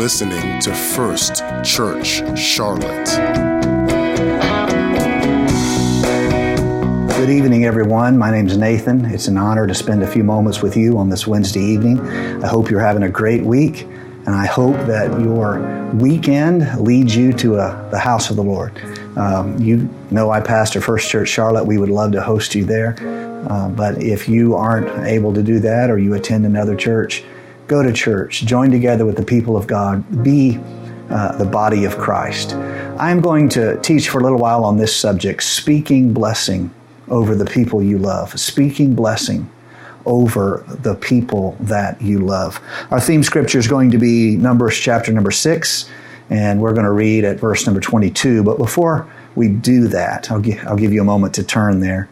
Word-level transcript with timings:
listening 0.00 0.58
to 0.60 0.74
First 0.74 1.42
Church 1.62 2.22
Charlotte. 2.34 3.06
Good 7.18 7.28
evening, 7.28 7.66
everyone. 7.66 8.16
My 8.16 8.30
name 8.30 8.46
is 8.46 8.56
Nathan. 8.56 9.04
It's 9.04 9.28
an 9.28 9.36
honor 9.36 9.66
to 9.66 9.74
spend 9.74 10.02
a 10.02 10.06
few 10.06 10.24
moments 10.24 10.62
with 10.62 10.74
you 10.74 10.96
on 10.96 11.10
this 11.10 11.26
Wednesday 11.26 11.60
evening. 11.60 12.00
I 12.42 12.48
hope 12.48 12.70
you're 12.70 12.80
having 12.80 13.02
a 13.02 13.10
great 13.10 13.42
week, 13.42 13.82
and 14.24 14.30
I 14.30 14.46
hope 14.46 14.76
that 14.86 15.20
your 15.20 15.60
weekend 15.96 16.80
leads 16.80 17.14
you 17.14 17.34
to 17.34 17.56
a, 17.56 17.88
the 17.90 17.98
house 17.98 18.30
of 18.30 18.36
the 18.36 18.42
Lord. 18.42 18.72
Um, 19.18 19.58
you 19.58 19.86
know, 20.10 20.30
I 20.30 20.40
pastor 20.40 20.80
First 20.80 21.10
Church 21.10 21.28
Charlotte. 21.28 21.66
We 21.66 21.76
would 21.76 21.90
love 21.90 22.12
to 22.12 22.22
host 22.22 22.54
you 22.54 22.64
there. 22.64 22.96
Uh, 23.50 23.68
but 23.68 24.02
if 24.02 24.30
you 24.30 24.54
aren't 24.54 24.88
able 25.06 25.34
to 25.34 25.42
do 25.42 25.58
that 25.58 25.90
or 25.90 25.98
you 25.98 26.14
attend 26.14 26.46
another 26.46 26.74
church, 26.74 27.22
go 27.70 27.84
to 27.84 27.92
church, 27.92 28.40
join 28.40 28.68
together 28.68 29.06
with 29.06 29.16
the 29.16 29.22
people 29.22 29.56
of 29.56 29.68
God, 29.68 30.24
be 30.24 30.58
uh, 31.08 31.38
the 31.38 31.44
body 31.44 31.84
of 31.84 31.96
Christ. 31.96 32.54
I'm 32.98 33.20
going 33.20 33.48
to 33.50 33.80
teach 33.80 34.08
for 34.08 34.18
a 34.18 34.22
little 34.24 34.38
while 34.38 34.64
on 34.64 34.76
this 34.76 34.94
subject 34.94 35.44
speaking 35.44 36.12
blessing 36.12 36.74
over 37.08 37.36
the 37.36 37.44
people 37.44 37.80
you 37.80 37.96
love, 37.96 38.38
speaking 38.38 38.96
blessing 38.96 39.48
over 40.04 40.64
the 40.66 40.96
people 40.96 41.56
that 41.60 42.02
you 42.02 42.18
love. 42.18 42.60
Our 42.90 43.00
theme 43.00 43.22
scripture 43.22 43.60
is 43.60 43.68
going 43.68 43.92
to 43.92 43.98
be 43.98 44.36
Numbers 44.36 44.76
chapter 44.76 45.12
number 45.12 45.30
six, 45.30 45.88
and 46.28 46.60
we're 46.60 46.72
going 46.72 46.86
to 46.86 46.92
read 46.92 47.24
at 47.24 47.38
verse 47.38 47.66
number 47.66 47.80
22. 47.80 48.42
But 48.42 48.58
before 48.58 49.08
we 49.36 49.46
do 49.46 49.86
that, 49.88 50.28
I'll, 50.28 50.40
gi- 50.40 50.58
I'll 50.60 50.76
give 50.76 50.92
you 50.92 51.02
a 51.02 51.04
moment 51.04 51.34
to 51.34 51.44
turn 51.44 51.78
there. 51.78 52.08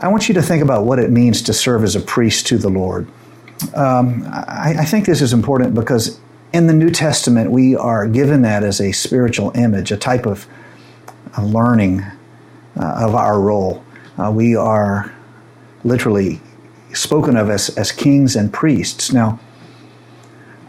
I 0.00 0.08
want 0.08 0.28
you 0.28 0.34
to 0.34 0.42
think 0.42 0.64
about 0.64 0.84
what 0.84 0.98
it 0.98 1.10
means 1.10 1.42
to 1.42 1.52
serve 1.52 1.84
as 1.84 1.94
a 1.94 2.00
priest 2.00 2.48
to 2.48 2.58
the 2.58 2.68
Lord. 2.68 3.06
Um, 3.74 4.24
I, 4.26 4.76
I 4.80 4.84
think 4.84 5.06
this 5.06 5.22
is 5.22 5.32
important 5.32 5.74
because 5.74 6.20
in 6.52 6.66
the 6.66 6.74
New 6.74 6.90
Testament, 6.90 7.50
we 7.50 7.76
are 7.76 8.06
given 8.06 8.42
that 8.42 8.62
as 8.62 8.80
a 8.80 8.92
spiritual 8.92 9.52
image, 9.54 9.90
a 9.92 9.96
type 9.96 10.26
of 10.26 10.46
a 11.36 11.44
learning 11.44 12.00
uh, 12.00 13.04
of 13.06 13.14
our 13.14 13.40
role. 13.40 13.84
Uh, 14.18 14.30
we 14.30 14.56
are 14.56 15.12
literally 15.84 16.40
spoken 16.92 17.36
of 17.36 17.50
as, 17.50 17.70
as 17.76 17.92
kings 17.92 18.36
and 18.36 18.52
priests. 18.52 19.12
Now, 19.12 19.38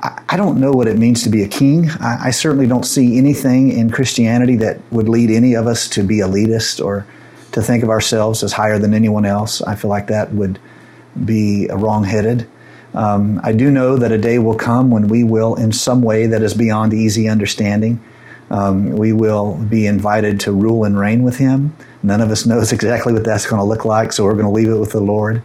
I, 0.02 0.24
I 0.30 0.38
don't 0.38 0.60
know 0.60 0.72
what 0.72 0.88
it 0.88 0.98
means 0.98 1.24
to 1.24 1.30
be 1.30 1.44
a 1.44 1.48
king. 1.48 1.90
I, 1.90 2.28
I, 2.28 2.32
certainly 2.32 2.68
don't 2.68 2.86
see 2.86 3.18
anything 3.18 3.72
in 3.72 3.90
Christianity 3.90 4.56
that 4.58 4.80
would 4.92 5.08
lead 5.08 5.32
any 5.32 5.54
of 5.54 5.68
us 5.68 5.88
to 5.90 6.04
be 6.04 6.18
elitist 6.18 6.84
or 6.84 7.08
to 7.54 7.62
think 7.62 7.84
of 7.84 7.90
ourselves 7.90 8.44
as 8.44 8.54
higher 8.54 8.78
than 8.78 8.94
anyone 8.94 9.26
else. 9.26 9.62
I 9.62 9.76
feel 9.76 9.90
like 9.90 10.08
that 10.08 10.34
would 10.34 10.60
be 11.24 11.68
wrongheaded. 11.72 12.48
Um, 12.98 13.40
I 13.44 13.52
do 13.52 13.70
know 13.70 13.96
that 13.96 14.12
a 14.12 14.18
day 14.18 14.40
will 14.40 14.56
come 14.56 14.90
when 14.90 15.08
we 15.08 15.24
will, 15.24 15.54
in 15.54 15.72
some 15.72 16.02
way 16.02 16.26
that 16.26 16.42
is 16.42 16.56
beyond 16.56 16.96
easy 16.96 17.30
understanding, 17.30 18.04
um, 18.50 18.90
we 18.94 19.14
will 19.14 19.54
be 19.56 19.86
invited 19.86 20.40
to 20.42 20.52
rule 20.52 20.84
and 20.84 20.98
reign 20.98 21.22
with 21.22 21.38
Him. 21.38 21.76
None 22.02 22.22
of 22.22 22.32
us 22.32 22.46
knows 22.48 22.72
exactly 22.72 23.14
what 23.14 23.24
that's 23.24 23.46
going 23.46 23.60
to 23.60 23.64
look 23.64 23.86
like, 23.86 24.12
so 24.12 24.24
we're 24.24 24.34
going 24.34 24.46
to 24.46 24.52
leave 24.52 24.70
it 24.70 24.80
with 24.80 24.94
the 24.94 25.00
Lord. 25.00 25.44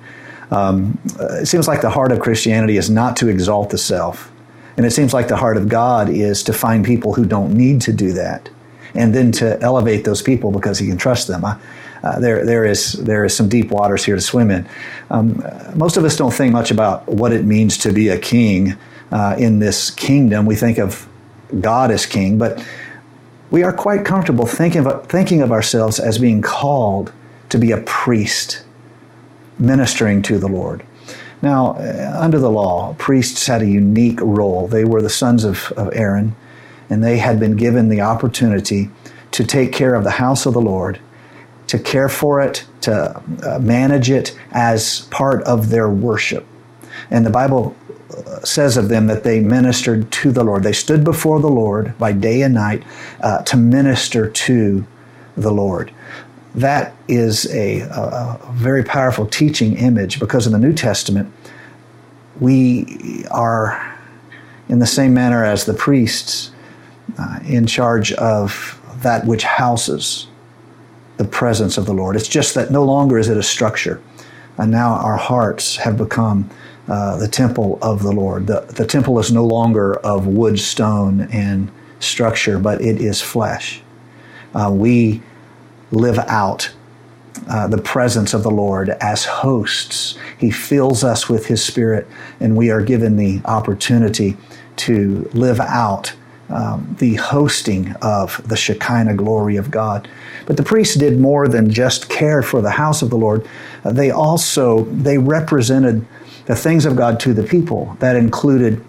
Um, 0.50 0.98
it 1.20 1.46
seems 1.46 1.68
like 1.68 1.82
the 1.82 1.90
heart 1.90 2.10
of 2.10 2.20
Christianity 2.20 2.78
is 2.78 2.88
not 2.88 3.16
to 3.18 3.28
exalt 3.28 3.68
the 3.68 3.78
self. 3.78 4.32
And 4.78 4.86
it 4.86 4.92
seems 4.92 5.12
like 5.12 5.28
the 5.28 5.36
heart 5.36 5.58
of 5.58 5.68
God 5.68 6.08
is 6.08 6.42
to 6.44 6.54
find 6.54 6.82
people 6.82 7.12
who 7.12 7.26
don't 7.26 7.52
need 7.52 7.82
to 7.82 7.92
do 7.92 8.12
that 8.12 8.48
and 8.94 9.14
then 9.14 9.30
to 9.32 9.60
elevate 9.60 10.04
those 10.04 10.22
people 10.22 10.52
because 10.52 10.78
He 10.78 10.86
can 10.86 10.96
trust 10.96 11.28
them. 11.28 11.44
I, 11.44 11.58
uh, 12.02 12.18
there, 12.18 12.44
there 12.44 12.64
is 12.64 12.94
there 12.94 13.24
is 13.24 13.36
some 13.36 13.48
deep 13.48 13.70
waters 13.70 14.04
here 14.04 14.16
to 14.16 14.20
swim 14.20 14.50
in. 14.50 14.68
Um, 15.10 15.44
most 15.74 15.96
of 15.96 16.04
us 16.04 16.16
don't 16.16 16.32
think 16.32 16.52
much 16.52 16.70
about 16.70 17.06
what 17.06 17.32
it 17.32 17.44
means 17.44 17.78
to 17.78 17.92
be 17.92 18.08
a 18.08 18.18
king 18.18 18.76
uh, 19.12 19.36
in 19.38 19.60
this 19.60 19.90
kingdom. 19.90 20.46
We 20.46 20.56
think 20.56 20.78
of 20.78 21.08
God 21.60 21.90
as 21.90 22.06
king, 22.06 22.38
but 22.38 22.64
we 23.50 23.62
are 23.62 23.72
quite 23.72 24.04
comfortable 24.04 24.46
thinking 24.46 24.86
of, 24.86 25.06
thinking 25.06 25.42
of 25.42 25.52
ourselves 25.52 26.00
as 26.00 26.18
being 26.18 26.42
called 26.42 27.12
to 27.50 27.58
be 27.58 27.70
a 27.70 27.78
priest 27.82 28.64
ministering 29.58 30.22
to 30.22 30.38
the 30.38 30.48
Lord. 30.48 30.84
Now, 31.42 31.74
uh, 31.74 32.16
under 32.18 32.38
the 32.38 32.50
law, 32.50 32.94
priests 32.98 33.46
had 33.46 33.62
a 33.62 33.66
unique 33.66 34.20
role. 34.20 34.66
They 34.66 34.84
were 34.84 35.02
the 35.02 35.10
sons 35.10 35.44
of, 35.44 35.72
of 35.76 35.90
Aaron, 35.92 36.34
and 36.88 37.04
they 37.04 37.18
had 37.18 37.38
been 37.38 37.56
given 37.56 37.88
the 37.88 38.00
opportunity 38.00 38.90
to 39.32 39.44
take 39.44 39.72
care 39.72 39.94
of 39.94 40.04
the 40.04 40.12
house 40.12 40.46
of 40.46 40.54
the 40.54 40.60
Lord 40.60 40.98
to 41.72 41.78
care 41.78 42.10
for 42.10 42.38
it, 42.38 42.66
to 42.82 43.18
uh, 43.46 43.58
manage 43.58 44.10
it 44.10 44.38
as 44.50 45.08
part 45.10 45.42
of 45.44 45.70
their 45.70 45.88
worship. 45.88 46.46
And 47.10 47.24
the 47.24 47.30
Bible 47.30 47.74
uh, 48.10 48.40
says 48.40 48.76
of 48.76 48.90
them 48.90 49.06
that 49.06 49.24
they 49.24 49.40
ministered 49.40 50.12
to 50.12 50.32
the 50.32 50.44
Lord. 50.44 50.64
They 50.64 50.74
stood 50.74 51.02
before 51.02 51.40
the 51.40 51.48
Lord 51.48 51.98
by 51.98 52.12
day 52.12 52.42
and 52.42 52.52
night 52.52 52.82
uh, 53.22 53.38
to 53.44 53.56
minister 53.56 54.28
to 54.28 54.86
the 55.34 55.50
Lord. 55.50 55.94
That 56.54 56.94
is 57.08 57.46
a, 57.54 57.80
a, 57.80 58.38
very 58.52 58.84
powerful 58.84 59.24
teaching 59.24 59.78
image 59.78 60.20
because 60.20 60.46
in 60.46 60.52
the 60.52 60.58
New 60.58 60.74
Testament, 60.74 61.32
we 62.38 63.24
are 63.30 63.96
in 64.68 64.78
the 64.78 64.86
same 64.86 65.14
manner 65.14 65.42
as 65.42 65.64
the 65.64 65.72
priests 65.72 66.50
uh, 67.18 67.38
in 67.46 67.64
charge 67.64 68.12
of 68.12 68.78
that 69.02 69.24
which 69.24 69.44
houses 69.44 70.28
the 71.16 71.24
presence 71.24 71.78
of 71.78 71.86
the 71.86 71.94
Lord. 71.94 72.16
It's 72.16 72.28
just 72.28 72.54
that 72.54 72.70
no 72.70 72.84
longer 72.84 73.18
is 73.18 73.28
it 73.28 73.36
a 73.36 73.42
structure. 73.42 74.00
And 74.58 74.70
now 74.70 74.94
our 74.94 75.16
hearts 75.16 75.76
have 75.76 75.96
become 75.96 76.50
uh, 76.88 77.16
the 77.16 77.28
temple 77.28 77.78
of 77.80 78.02
the 78.02 78.12
Lord. 78.12 78.46
The, 78.46 78.60
the 78.60 78.86
temple 78.86 79.18
is 79.18 79.32
no 79.32 79.44
longer 79.44 79.94
of 80.00 80.26
wood, 80.26 80.58
stone, 80.58 81.22
and 81.32 81.70
structure, 82.00 82.58
but 82.58 82.80
it 82.80 83.00
is 83.00 83.20
flesh. 83.20 83.82
Uh, 84.54 84.70
we 84.72 85.22
live 85.90 86.18
out 86.18 86.72
uh, 87.48 87.66
the 87.66 87.78
presence 87.78 88.34
of 88.34 88.42
the 88.42 88.50
Lord 88.50 88.90
as 89.00 89.24
hosts. 89.24 90.18
He 90.38 90.50
fills 90.50 91.04
us 91.04 91.28
with 91.28 91.46
His 91.46 91.64
Spirit, 91.64 92.06
and 92.40 92.56
we 92.56 92.70
are 92.70 92.82
given 92.82 93.16
the 93.16 93.40
opportunity 93.44 94.36
to 94.76 95.30
live 95.32 95.60
out 95.60 96.14
um, 96.52 96.96
the 96.98 97.14
hosting 97.14 97.92
of 98.02 98.46
the 98.46 98.56
Shekinah 98.56 99.14
glory 99.14 99.56
of 99.56 99.70
God. 99.70 100.08
But 100.46 100.56
the 100.56 100.62
priests 100.62 100.96
did 100.96 101.18
more 101.18 101.48
than 101.48 101.70
just 101.70 102.08
care 102.08 102.42
for 102.42 102.60
the 102.60 102.70
house 102.70 103.02
of 103.02 103.10
the 103.10 103.16
Lord. 103.16 103.46
Uh, 103.84 103.92
they 103.92 104.10
also 104.10 104.84
they 104.84 105.18
represented 105.18 106.06
the 106.46 106.56
things 106.56 106.84
of 106.84 106.96
God 106.96 107.20
to 107.20 107.32
the 107.32 107.42
people. 107.42 107.96
That 108.00 108.16
included 108.16 108.84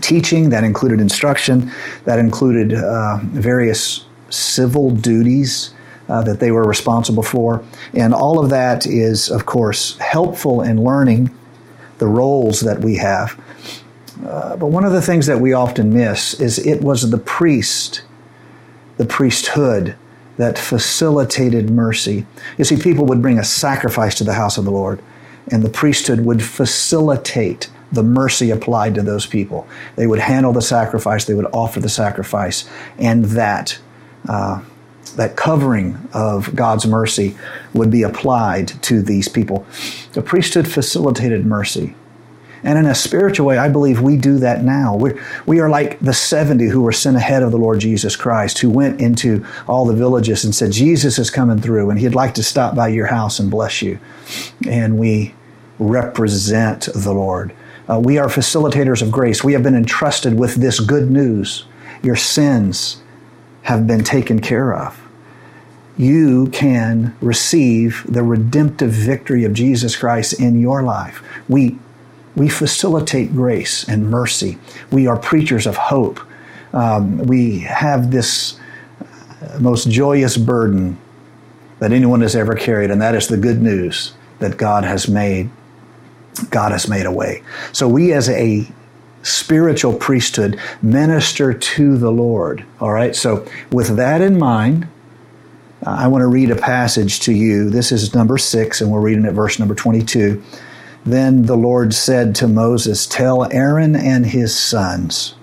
teaching, 0.00 0.50
that 0.50 0.64
included 0.64 1.00
instruction, 1.00 1.70
that 2.04 2.18
included 2.18 2.74
uh, 2.74 3.18
various 3.22 4.06
civil 4.30 4.90
duties. 4.90 5.74
Uh, 6.08 6.20
that 6.20 6.40
they 6.40 6.50
were 6.50 6.64
responsible 6.64 7.22
for. 7.22 7.64
And 7.94 8.12
all 8.12 8.42
of 8.42 8.50
that 8.50 8.86
is, 8.86 9.30
of 9.30 9.46
course, 9.46 9.96
helpful 9.98 10.60
in 10.60 10.82
learning 10.82 11.30
the 11.98 12.08
roles 12.08 12.60
that 12.60 12.80
we 12.80 12.96
have. 12.96 13.40
Uh, 14.24 14.56
but 14.56 14.66
one 14.66 14.84
of 14.84 14.92
the 14.92 15.02
things 15.02 15.26
that 15.26 15.40
we 15.40 15.52
often 15.52 15.92
miss 15.92 16.34
is 16.40 16.58
it 16.58 16.80
was 16.82 17.10
the 17.10 17.18
priest, 17.18 18.02
the 18.96 19.04
priesthood, 19.04 19.96
that 20.36 20.58
facilitated 20.58 21.70
mercy. 21.70 22.26
You 22.56 22.64
see, 22.64 22.76
people 22.76 23.04
would 23.06 23.20
bring 23.20 23.38
a 23.38 23.44
sacrifice 23.44 24.14
to 24.16 24.24
the 24.24 24.34
house 24.34 24.58
of 24.58 24.64
the 24.64 24.70
Lord, 24.70 25.02
and 25.50 25.62
the 25.62 25.68
priesthood 25.68 26.20
would 26.20 26.42
facilitate 26.42 27.68
the 27.90 28.02
mercy 28.02 28.50
applied 28.50 28.94
to 28.94 29.02
those 29.02 29.26
people. 29.26 29.68
They 29.96 30.06
would 30.06 30.20
handle 30.20 30.52
the 30.52 30.62
sacrifice, 30.62 31.26
they 31.26 31.34
would 31.34 31.50
offer 31.52 31.80
the 31.80 31.88
sacrifice, 31.88 32.68
and 32.98 33.24
that. 33.26 33.78
Uh, 34.28 34.62
that 35.16 35.36
covering 35.36 36.08
of 36.14 36.54
God's 36.54 36.86
mercy 36.86 37.36
would 37.74 37.90
be 37.90 38.02
applied 38.02 38.68
to 38.84 39.02
these 39.02 39.28
people. 39.28 39.66
The 40.12 40.22
priesthood 40.22 40.66
facilitated 40.66 41.44
mercy. 41.44 41.94
And 42.64 42.78
in 42.78 42.86
a 42.86 42.94
spiritual 42.94 43.46
way, 43.46 43.58
I 43.58 43.68
believe 43.68 44.00
we 44.00 44.16
do 44.16 44.38
that 44.38 44.62
now. 44.62 44.94
We're, 44.94 45.20
we 45.46 45.58
are 45.58 45.68
like 45.68 45.98
the 45.98 46.12
70 46.12 46.66
who 46.68 46.82
were 46.82 46.92
sent 46.92 47.16
ahead 47.16 47.42
of 47.42 47.50
the 47.50 47.58
Lord 47.58 47.80
Jesus 47.80 48.14
Christ, 48.14 48.58
who 48.60 48.70
went 48.70 49.00
into 49.00 49.44
all 49.66 49.84
the 49.84 49.96
villages 49.96 50.44
and 50.44 50.54
said, 50.54 50.70
Jesus 50.70 51.18
is 51.18 51.30
coming 51.30 51.60
through, 51.60 51.90
and 51.90 51.98
he'd 51.98 52.14
like 52.14 52.34
to 52.34 52.42
stop 52.42 52.76
by 52.76 52.88
your 52.88 53.06
house 53.06 53.40
and 53.40 53.50
bless 53.50 53.82
you. 53.82 53.98
And 54.68 54.98
we 54.98 55.34
represent 55.78 56.88
the 56.94 57.12
Lord. 57.12 57.52
Uh, 57.88 57.98
we 57.98 58.18
are 58.18 58.26
facilitators 58.26 59.02
of 59.02 59.10
grace. 59.10 59.42
We 59.42 59.54
have 59.54 59.64
been 59.64 59.74
entrusted 59.74 60.38
with 60.38 60.54
this 60.54 60.78
good 60.78 61.10
news. 61.10 61.64
Your 62.02 62.16
sins 62.16 63.02
have 63.62 63.86
been 63.86 64.04
taken 64.04 64.40
care 64.40 64.72
of. 64.74 65.00
You 65.98 66.46
can 66.48 67.16
receive 67.20 68.04
the 68.08 68.22
redemptive 68.22 68.90
victory 68.90 69.44
of 69.44 69.52
Jesus 69.52 69.96
Christ 69.96 70.40
in 70.40 70.60
your 70.60 70.82
life. 70.82 71.22
We 71.48 71.78
we 72.34 72.48
facilitate 72.48 73.32
grace 73.32 73.88
and 73.88 74.10
mercy. 74.10 74.58
We 74.90 75.06
are 75.06 75.18
preachers 75.18 75.66
of 75.66 75.76
hope. 75.76 76.20
Um, 76.72 77.18
we 77.18 77.60
have 77.60 78.10
this 78.10 78.58
uh, 79.00 79.58
most 79.60 79.90
joyous 79.90 80.36
burden 80.36 80.98
that 81.78 81.92
anyone 81.92 82.20
has 82.22 82.34
ever 82.34 82.54
carried, 82.54 82.90
and 82.90 83.02
that 83.02 83.14
is 83.14 83.28
the 83.28 83.36
good 83.36 83.60
news 83.60 84.14
that 84.38 84.56
God 84.56 84.84
has 84.84 85.08
made. 85.08 85.50
God 86.48 86.72
has 86.72 86.88
made 86.88 87.04
a 87.04 87.12
way. 87.12 87.42
So 87.72 87.86
we, 87.86 88.12
as 88.12 88.28
a 88.30 88.66
spiritual 89.22 89.94
priesthood, 89.94 90.58
minister 90.80 91.52
to 91.52 91.96
the 91.98 92.10
Lord. 92.10 92.64
All 92.80 92.92
right, 92.92 93.14
so 93.14 93.46
with 93.70 93.96
that 93.96 94.20
in 94.20 94.38
mind, 94.38 94.88
I 95.84 96.06
want 96.08 96.22
to 96.22 96.28
read 96.28 96.50
a 96.50 96.56
passage 96.56 97.20
to 97.20 97.32
you. 97.32 97.68
This 97.68 97.92
is 97.92 98.14
number 98.14 98.38
six, 98.38 98.80
and 98.80 98.90
we're 98.90 99.00
reading 99.00 99.26
at 99.26 99.34
verse 99.34 99.58
number 99.58 99.74
22. 99.74 100.42
Then 101.04 101.42
the 101.42 101.56
Lord 101.56 101.94
said 101.94 102.34
to 102.36 102.48
Moses, 102.48 103.06
Tell 103.06 103.50
Aaron 103.52 103.96
and 103.96 104.26
his 104.26 104.56
sons, 104.56 105.34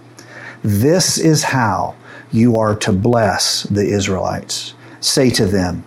this 0.64 1.18
is 1.18 1.44
how 1.44 1.96
you 2.32 2.56
are 2.58 2.76
to 2.76 2.92
bless 2.92 3.64
the 3.64 3.88
Israelites. 3.88 4.74
Say 5.00 5.30
to 5.32 5.46
them, 5.46 5.84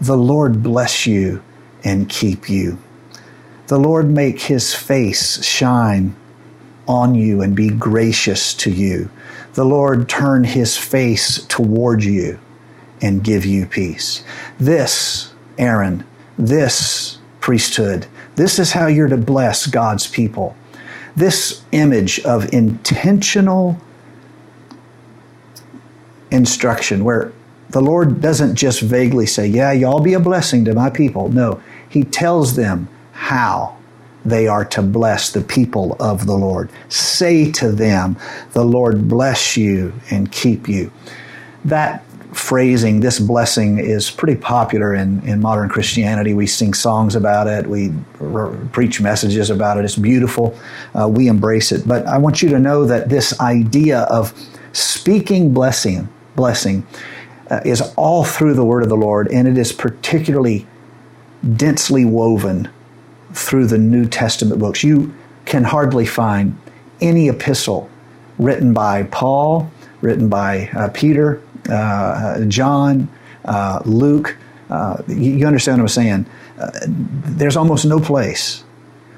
The 0.00 0.16
Lord 0.16 0.62
bless 0.62 1.06
you 1.06 1.42
and 1.82 2.08
keep 2.08 2.48
you. 2.48 2.78
The 3.68 3.78
Lord 3.78 4.10
make 4.10 4.42
his 4.42 4.74
face 4.74 5.42
shine 5.44 6.14
on 6.86 7.14
you 7.14 7.40
and 7.40 7.56
be 7.56 7.70
gracious 7.70 8.52
to 8.54 8.70
you. 8.70 9.08
The 9.54 9.64
Lord 9.64 10.08
turn 10.08 10.44
his 10.44 10.76
face 10.76 11.44
toward 11.46 12.04
you 12.04 12.38
and 13.00 13.24
give 13.24 13.46
you 13.46 13.66
peace. 13.66 14.24
This, 14.58 15.32
Aaron, 15.58 16.04
this 16.36 17.18
priesthood, 17.40 18.06
this 18.42 18.58
is 18.58 18.72
how 18.72 18.88
you're 18.88 19.06
to 19.06 19.16
bless 19.16 19.68
God's 19.68 20.08
people. 20.08 20.56
This 21.14 21.62
image 21.70 22.18
of 22.24 22.52
intentional 22.52 23.78
instruction 26.32 27.04
where 27.04 27.32
the 27.70 27.80
Lord 27.80 28.20
doesn't 28.20 28.56
just 28.56 28.80
vaguely 28.80 29.26
say, 29.26 29.46
Yeah, 29.46 29.70
y'all 29.70 30.00
be 30.00 30.14
a 30.14 30.18
blessing 30.18 30.64
to 30.64 30.74
my 30.74 30.90
people. 30.90 31.28
No, 31.28 31.62
He 31.88 32.02
tells 32.02 32.56
them 32.56 32.88
how 33.12 33.76
they 34.24 34.48
are 34.48 34.64
to 34.64 34.82
bless 34.82 35.30
the 35.30 35.42
people 35.42 35.96
of 36.00 36.26
the 36.26 36.36
Lord. 36.36 36.68
Say 36.88 37.52
to 37.52 37.70
them, 37.70 38.16
The 38.54 38.64
Lord 38.64 39.06
bless 39.06 39.56
you 39.56 39.92
and 40.10 40.32
keep 40.32 40.68
you. 40.68 40.90
That 41.64 42.04
phrasing, 42.32 43.00
this 43.00 43.20
blessing, 43.20 43.78
is 43.78 44.10
pretty 44.10 44.40
popular 44.40 44.94
in, 44.94 45.26
in 45.26 45.40
modern 45.40 45.68
Christianity. 45.68 46.34
We 46.34 46.46
sing 46.46 46.74
songs 46.74 47.14
about 47.14 47.46
it, 47.46 47.66
we 47.66 47.92
preach 48.72 49.00
messages 49.00 49.50
about 49.50 49.78
it. 49.78 49.84
It's 49.84 49.96
beautiful. 49.96 50.58
Uh, 50.98 51.08
we 51.08 51.28
embrace 51.28 51.72
it. 51.72 51.86
But 51.86 52.06
I 52.06 52.18
want 52.18 52.42
you 52.42 52.48
to 52.50 52.58
know 52.58 52.86
that 52.86 53.08
this 53.08 53.38
idea 53.40 54.00
of 54.02 54.32
speaking 54.72 55.52
blessing, 55.52 56.08
blessing, 56.34 56.86
uh, 57.50 57.60
is 57.64 57.82
all 57.96 58.24
through 58.24 58.54
the 58.54 58.64
word 58.64 58.82
of 58.82 58.88
the 58.88 58.96
Lord, 58.96 59.30
and 59.30 59.46
it 59.46 59.58
is 59.58 59.72
particularly 59.72 60.66
densely 61.56 62.04
woven 62.04 62.68
through 63.34 63.66
the 63.66 63.78
New 63.78 64.06
Testament 64.06 64.58
books. 64.58 64.82
You 64.82 65.12
can 65.44 65.64
hardly 65.64 66.06
find 66.06 66.58
any 67.00 67.28
epistle 67.28 67.90
written 68.38 68.72
by 68.72 69.02
Paul, 69.04 69.70
written 70.00 70.28
by 70.28 70.70
uh, 70.74 70.88
Peter, 70.94 71.42
John, 72.48 73.08
uh, 73.44 73.80
Luke. 73.84 74.36
Uh, 74.70 75.02
you 75.08 75.46
understand 75.46 75.78
what 75.78 75.84
I'm 75.84 75.88
saying? 75.88 76.26
Uh, 76.58 76.70
there's 76.86 77.56
almost 77.56 77.84
no 77.84 78.00
place 78.00 78.64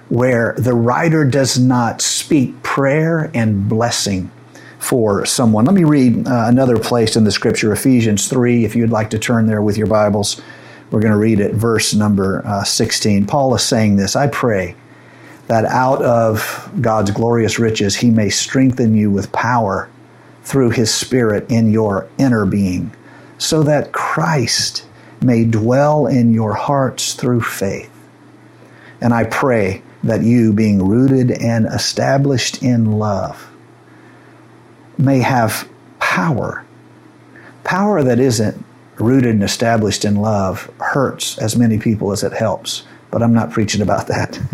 where 0.09 0.55
the 0.59 0.75
writer 0.75 1.25
does 1.25 1.59
not 1.59 2.01
speak 2.01 2.63
prayer 2.63 3.31
and 3.35 3.69
blessing 3.69 4.31
for 4.79 5.25
someone. 5.25 5.65
Let 5.65 5.75
me 5.75 5.85
read 5.85 6.29
uh, 6.29 6.45
another 6.47 6.79
place 6.79 7.17
in 7.17 7.25
the 7.25 7.31
scripture, 7.31 7.73
Ephesians 7.73 8.29
3, 8.29 8.65
if 8.65 8.77
you'd 8.77 8.91
like 8.91 9.11
to 9.11 9.19
turn 9.19 9.47
there 9.47 9.63
with 9.63 9.79
your 9.79 9.87
Bibles. 9.87 10.43
We're 10.91 11.01
going 11.01 11.13
to 11.13 11.19
read 11.19 11.41
it, 11.41 11.55
verse 11.55 11.95
number 11.95 12.47
uh, 12.47 12.65
16. 12.65 13.27
Paul 13.27 13.55
is 13.55 13.63
saying 13.63 13.97
this 13.97 14.15
I 14.15 14.27
pray 14.27 14.77
that 15.49 15.65
out 15.65 16.03
of 16.03 16.71
God's 16.81 17.11
glorious 17.11 17.59
riches 17.59 17.97
he 17.97 18.11
may 18.11 18.29
strengthen 18.29 18.95
you 18.95 19.11
with 19.11 19.33
power 19.33 19.89
through 20.45 20.71
his 20.71 20.93
Spirit 20.93 21.51
in 21.51 21.73
your 21.73 22.09
inner 22.19 22.47
being, 22.47 22.95
so 23.39 23.63
that 23.63 23.93
Christ 23.93 24.87
may 25.23 25.45
dwell 25.45 26.07
in 26.07 26.33
your 26.33 26.55
hearts 26.55 27.15
through 27.15 27.41
faith. 27.41 27.91
And 29.01 29.13
I 29.13 29.25
pray 29.25 29.83
that 30.03 30.23
you, 30.23 30.53
being 30.53 30.87
rooted 30.87 31.31
and 31.31 31.67
established 31.67 32.63
in 32.63 32.93
love, 32.93 33.51
may 34.99 35.21
have 35.21 35.69
power. 35.99 36.65
Power 37.65 38.03
that 38.03 38.21
isn't 38.21 38.63
rooted 38.97 39.35
and 39.35 39.43
established 39.43 40.05
in 40.05 40.17
love 40.17 40.71
hurts 40.79 41.39
as 41.39 41.57
many 41.57 41.79
people 41.79 42.13
as 42.13 42.23
it 42.23 42.33
helps, 42.33 42.85
but 43.11 43.23
I'm 43.23 43.33
not 43.33 43.51
preaching 43.51 43.81
about 43.81 44.07
that. 44.09 44.39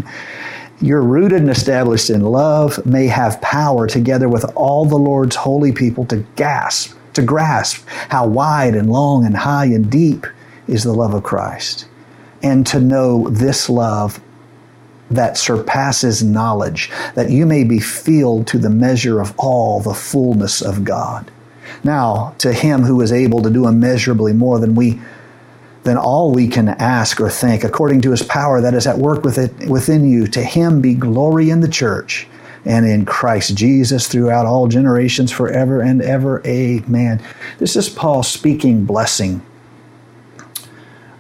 You're 0.82 1.03
rooted 1.03 1.41
and 1.41 1.50
established 1.50 2.09
in 2.09 2.23
love, 2.23 2.85
may 2.87 3.06
have 3.09 3.41
power 3.43 3.87
together 3.87 4.29
with 4.29 4.50
all 4.55 4.87
the 4.87 4.97
Lord's 4.97 5.37
holy 5.37 5.73
people 5.73 6.06
to 6.06 6.25
gasp, 6.37 6.97
to 7.12 7.23
grasp 7.23 7.87
how 8.09 8.27
wide 8.27 8.75
and 8.75 8.91
long 8.91 9.27
and 9.27 9.37
high 9.37 9.67
and 9.67 9.91
deep 9.91 10.27
is 10.67 10.85
the 10.85 10.94
love 10.94 11.12
of 11.12 11.23
Christ, 11.23 11.87
and 12.43 12.67
to 12.69 12.81
know 12.81 13.29
this 13.29 13.69
love 13.69 14.21
that 15.11 15.37
surpasses 15.37 16.23
knowledge, 16.23 16.91
that 17.15 17.31
you 17.31 17.44
may 17.44 17.65
be 17.65 17.81
filled 17.81 18.47
to 18.47 18.59
the 18.59 18.71
measure 18.71 19.21
of 19.21 19.35
all 19.37 19.81
the 19.81 19.93
fullness 19.93 20.62
of 20.62 20.85
God. 20.85 21.31
Now, 21.85 22.35
to 22.38 22.53
him 22.55 22.82
who 22.82 23.00
is 23.03 23.12
able 23.12 23.43
to 23.43 23.50
do 23.50 23.67
immeasurably 23.67 24.32
more 24.32 24.59
than 24.59 24.75
we 24.75 25.00
than 25.82 25.97
all 25.97 26.32
we 26.32 26.47
can 26.47 26.69
ask 26.69 27.21
or 27.21 27.31
think, 27.31 27.65
according 27.65 28.03
to 28.03 28.11
his 28.11 28.23
power 28.23 28.61
that 28.61 28.75
is 28.75 28.87
at 28.87 28.99
work 28.99 29.25
with 29.25 29.38
it, 29.38 29.69
within 29.69 30.09
you, 30.09 30.27
to 30.27 30.43
him 30.43 30.81
be 30.81 30.94
glory 30.94 31.50
in 31.50 31.61
the 31.61 31.69
church 31.69 32.29
and 32.65 32.85
in 32.85 33.06
Christ 33.06 33.55
Jesus 33.56 34.06
throughout 34.06 34.44
all 34.44 34.69
generations, 34.69 35.32
forever 35.32 35.81
and 35.81 36.03
ever. 36.03 36.43
Amen. 36.47 37.23
This 37.59 37.77
is 37.77 37.88
Paul 37.88 38.23
speaking 38.23 38.85
blessing 38.85 39.44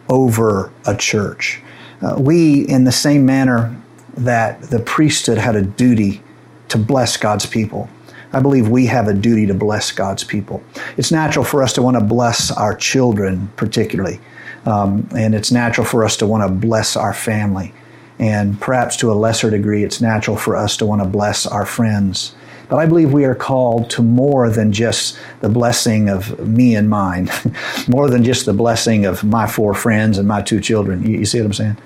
over 0.08 0.70
a 0.86 0.94
church. 0.94 1.62
Uh, 2.02 2.16
we, 2.18 2.66
in 2.68 2.84
the 2.84 2.92
same 2.92 3.24
manner 3.24 3.76
that 4.16 4.60
the 4.62 4.80
priesthood 4.80 5.38
had 5.38 5.56
a 5.56 5.62
duty 5.62 6.22
to 6.68 6.76
bless 6.76 7.16
God's 7.16 7.46
people, 7.46 7.88
I 8.32 8.40
believe 8.40 8.68
we 8.68 8.86
have 8.86 9.08
a 9.08 9.14
duty 9.14 9.46
to 9.46 9.54
bless 9.54 9.90
God's 9.90 10.22
people. 10.22 10.62
It's 10.96 11.10
natural 11.10 11.44
for 11.44 11.62
us 11.62 11.72
to 11.74 11.82
want 11.82 11.98
to 11.98 12.04
bless 12.04 12.50
our 12.50 12.74
children, 12.76 13.50
particularly, 13.56 14.20
um, 14.66 15.08
and 15.16 15.34
it's 15.34 15.50
natural 15.50 15.86
for 15.86 16.04
us 16.04 16.16
to 16.18 16.26
want 16.26 16.46
to 16.46 16.54
bless 16.54 16.96
our 16.96 17.14
family. 17.14 17.72
And 18.18 18.60
perhaps 18.60 18.96
to 18.98 19.10
a 19.10 19.14
lesser 19.14 19.50
degree, 19.50 19.82
it's 19.82 20.00
natural 20.00 20.36
for 20.36 20.54
us 20.54 20.76
to 20.78 20.86
want 20.86 21.02
to 21.02 21.08
bless 21.08 21.46
our 21.46 21.64
friends. 21.64 22.34
But 22.68 22.76
I 22.76 22.86
believe 22.86 23.12
we 23.12 23.24
are 23.24 23.34
called 23.34 23.90
to 23.90 24.02
more 24.02 24.48
than 24.48 24.72
just 24.72 25.18
the 25.40 25.48
blessing 25.48 26.08
of 26.08 26.38
me 26.46 26.76
and 26.76 26.88
mine, 26.88 27.30
more 27.88 28.08
than 28.08 28.22
just 28.22 28.46
the 28.46 28.52
blessing 28.52 29.06
of 29.06 29.24
my 29.24 29.46
four 29.46 29.74
friends 29.74 30.18
and 30.18 30.28
my 30.28 30.42
two 30.42 30.60
children. 30.60 31.04
You, 31.04 31.18
you 31.18 31.24
see 31.24 31.40
what 31.40 31.46
I'm 31.46 31.52
saying? 31.52 31.76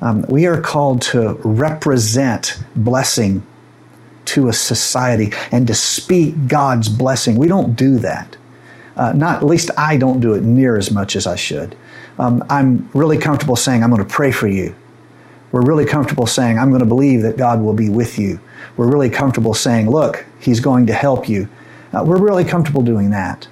Um, 0.00 0.24
we 0.28 0.46
are 0.46 0.60
called 0.60 1.02
to 1.02 1.34
represent 1.44 2.58
blessing 2.74 3.46
to 4.26 4.48
a 4.48 4.52
society 4.52 5.32
and 5.52 5.66
to 5.66 5.74
speak 5.74 6.48
God's 6.48 6.88
blessing. 6.88 7.36
We 7.36 7.46
don't 7.46 7.74
do 7.74 7.98
that. 7.98 8.36
Uh, 8.96 9.12
not 9.12 9.36
at 9.36 9.44
least 9.44 9.70
I 9.76 9.96
don't 9.96 10.20
do 10.20 10.34
it 10.34 10.42
near 10.42 10.76
as 10.76 10.90
much 10.90 11.14
as 11.14 11.26
I 11.26 11.36
should. 11.36 11.76
Um, 12.18 12.44
I'm 12.48 12.88
really 12.94 13.18
comfortable 13.18 13.56
saying 13.56 13.82
I'm 13.82 13.90
going 13.90 14.02
to 14.02 14.08
pray 14.08 14.30
for 14.30 14.46
you. 14.46 14.74
We're 15.52 15.64
really 15.64 15.84
comfortable 15.84 16.26
saying 16.26 16.58
I'm 16.58 16.70
going 16.70 16.80
to 16.80 16.86
believe 16.86 17.22
that 17.22 17.36
God 17.36 17.60
will 17.60 17.74
be 17.74 17.88
with 17.88 18.18
you. 18.18 18.40
We're 18.76 18.90
really 18.90 19.10
comfortable 19.10 19.54
saying, 19.54 19.88
look, 19.88 20.24
He's 20.40 20.60
going 20.60 20.86
to 20.86 20.94
help 20.94 21.28
you. 21.28 21.48
Uh, 21.92 22.02
we're 22.04 22.20
really 22.20 22.44
comfortable 22.44 22.82
doing 22.82 23.10
that. 23.10 23.46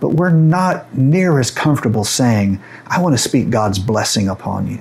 But 0.00 0.10
we're 0.10 0.30
not 0.30 0.96
near 0.96 1.38
as 1.38 1.50
comfortable 1.50 2.04
saying, 2.04 2.60
I 2.86 3.00
want 3.02 3.14
to 3.14 3.18
speak 3.18 3.50
God's 3.50 3.78
blessing 3.78 4.28
upon 4.28 4.66
you. 4.66 4.80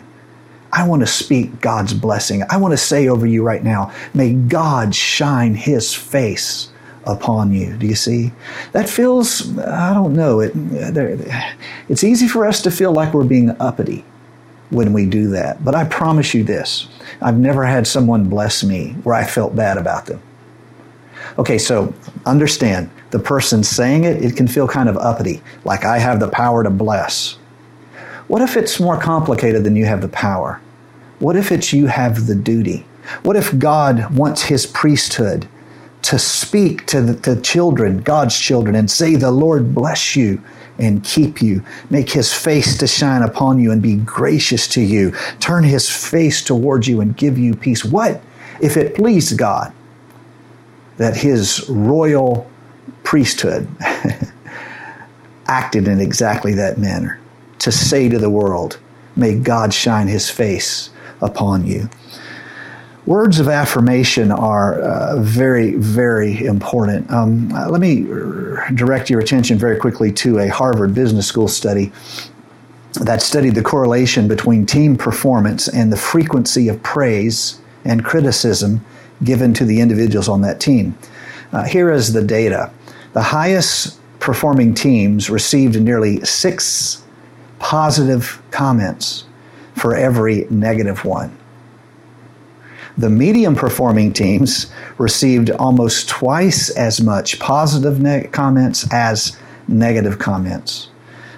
I 0.72 0.88
want 0.88 1.02
to 1.02 1.08
speak 1.08 1.62
God's 1.62 1.94
blessing. 1.94 2.44
I 2.50 2.58
want 2.58 2.72
to 2.72 2.78
say 2.78 3.08
over 3.08 3.26
you 3.26 3.44
right 3.44 3.64
now, 3.64 3.92
may 4.14 4.34
God 4.34 4.96
shine 4.96 5.56
his 5.56 5.94
face 5.94 6.70
upon 7.10 7.54
you. 7.54 7.76
Do 7.78 7.88
you 7.88 7.96
see? 7.96 8.32
That 8.72 8.90
feels, 8.90 9.58
I 9.60 9.94
don't 9.94 10.14
know, 10.14 10.40
it, 10.40 10.54
it's 11.90 12.04
easy 12.04 12.28
for 12.28 12.46
us 12.46 12.62
to 12.64 12.72
feel 12.72 12.92
like 12.92 13.14
we're 13.14 13.24
being 13.24 13.50
uppity 13.60 14.06
when 14.70 14.94
we 14.94 15.06
do 15.06 15.30
that. 15.30 15.64
But 15.64 15.76
I 15.76 15.86
promise 15.86 16.34
you 16.34 16.44
this 16.44 16.88
I've 17.22 17.38
never 17.38 17.66
had 17.66 17.88
someone 17.88 18.30
bless 18.30 18.64
me 18.64 18.96
where 19.04 19.16
I 19.16 19.26
felt 19.26 19.56
bad 19.56 19.78
about 19.78 20.06
them. 20.06 20.22
Okay, 21.38 21.58
so 21.58 21.94
understand 22.26 22.90
the 23.12 23.20
person 23.20 23.64
saying 23.64 24.04
it, 24.04 24.24
it 24.24 24.36
can 24.36 24.48
feel 24.48 24.68
kind 24.68 24.90
of 24.90 24.98
uppity, 24.98 25.42
like 25.64 25.86
I 25.86 25.98
have 26.00 26.20
the 26.20 26.28
power 26.28 26.64
to 26.64 26.70
bless. 26.70 27.38
What 28.28 28.42
if 28.42 28.56
it's 28.56 28.80
more 28.80 29.00
complicated 29.00 29.64
than 29.64 29.76
you 29.76 29.86
have 29.86 30.02
the 30.02 30.08
power? 30.08 30.62
What 31.20 31.36
if 31.36 31.52
it's 31.52 31.74
you 31.74 31.88
have 31.88 32.28
the 32.28 32.36
duty? 32.36 32.86
What 33.24 33.36
if 33.36 33.58
God 33.58 34.16
wants 34.16 34.44
his 34.44 34.66
priesthood 34.66 35.48
to 36.04 36.18
speak 36.18 36.86
to 36.88 37.02
the 37.02 37.40
children, 37.42 38.02
God's 38.02 38.38
children, 38.38 38.76
and 38.76 38.90
say, 38.90 39.16
The 39.16 39.32
Lord 39.32 39.76
bless 39.76 40.16
you 40.16 40.42
and 40.78 41.04
keep 41.04 41.42
you, 41.42 41.64
make 41.90 42.10
his 42.10 42.34
face 42.34 42.78
to 42.78 42.88
shine 42.88 43.22
upon 43.22 43.60
you 43.60 43.72
and 43.72 43.82
be 43.82 43.98
gracious 43.98 44.68
to 44.70 44.82
you, 44.82 45.12
turn 45.40 45.64
his 45.64 45.90
face 45.90 46.42
towards 46.42 46.88
you 46.88 47.02
and 47.02 47.18
give 47.18 47.38
you 47.38 47.54
peace? 47.54 47.84
What 47.84 48.22
if 48.62 48.78
it 48.78 48.96
pleased 48.96 49.38
God 49.38 49.74
that 50.98 51.16
his 51.16 51.68
royal 51.70 52.50
priesthood 53.04 53.68
acted 55.48 55.88
in 55.88 56.00
exactly 56.00 56.54
that 56.54 56.78
manner 56.78 57.20
to 57.60 57.72
say 57.72 58.08
to 58.10 58.20
the 58.20 58.30
world, 58.30 58.80
May 59.16 59.36
God 59.36 59.74
shine 59.74 60.08
his 60.08 60.30
face 60.30 60.90
upon 61.22 61.66
you. 61.66 61.90
Words 63.10 63.40
of 63.40 63.48
affirmation 63.48 64.32
are 64.32 64.80
uh, 64.82 65.20
very, 65.20 65.74
very 65.74 66.46
important. 66.46 67.10
Um, 67.10 67.52
uh, 67.52 67.68
let 67.68 67.82
me 67.82 68.04
direct 68.76 69.10
your 69.10 69.20
attention 69.20 69.58
very 69.58 69.80
quickly 69.80 70.12
to 70.12 70.38
a 70.38 70.48
Harvard 70.48 70.94
Business 70.94 71.26
School 71.26 71.48
study 71.48 71.92
that 73.02 73.24
studied 73.24 73.56
the 73.56 73.64
correlation 73.64 74.28
between 74.28 74.68
team 74.68 74.96
performance 74.96 75.68
and 75.68 75.92
the 75.92 75.98
frequency 75.98 76.68
of 76.68 76.84
praise 76.84 77.60
and 77.84 78.06
criticism 78.06 78.86
given 79.24 79.56
to 79.56 79.66
the 79.66 79.82
individuals 79.82 80.30
on 80.30 80.44
that 80.44 80.60
team. 80.60 80.96
Uh, 81.52 81.64
here 81.64 81.92
is 81.92 82.14
the 82.14 82.24
data 82.24 82.72
the 83.14 83.24
highest 83.24 84.00
performing 84.20 84.76
teams 84.76 85.32
received 85.32 85.82
nearly 85.82 86.24
six 86.24 87.04
positive 87.58 88.40
comments 88.52 89.26
for 89.74 89.96
every 89.96 90.46
negative 90.52 91.04
one. 91.04 91.39
The 93.00 93.10
medium 93.10 93.56
performing 93.56 94.12
teams 94.12 94.68
received 94.98 95.52
almost 95.52 96.10
twice 96.10 96.70
as 96.70 97.00
much 97.00 97.40
positive 97.40 98.02
ne- 98.02 98.28
comments 98.34 98.86
as 98.92 99.38
negative 99.70 100.20
comments. 100.20 100.90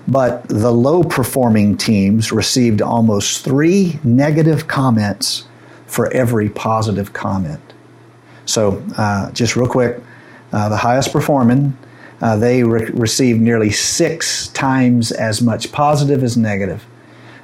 But 0.07 0.47
the 0.47 0.73
low 0.73 1.03
performing 1.03 1.77
teams 1.77 2.31
received 2.31 2.81
almost 2.81 3.43
three 3.43 3.99
negative 4.03 4.67
comments 4.67 5.43
for 5.85 6.11
every 6.11 6.49
positive 6.49 7.13
comment. 7.13 7.61
So, 8.45 8.81
uh, 8.97 9.31
just 9.31 9.55
real 9.55 9.67
quick, 9.67 10.01
uh, 10.51 10.67
the 10.67 10.77
highest 10.77 11.13
performing, 11.13 11.77
uh, 12.23 12.37
they 12.37 12.63
re- 12.63 12.89
received 12.91 13.39
nearly 13.39 13.69
six 13.69 14.47
times 14.47 15.11
as 15.11 15.43
much 15.43 15.71
positive 15.71 16.23
as 16.23 16.35
negative. 16.35 16.83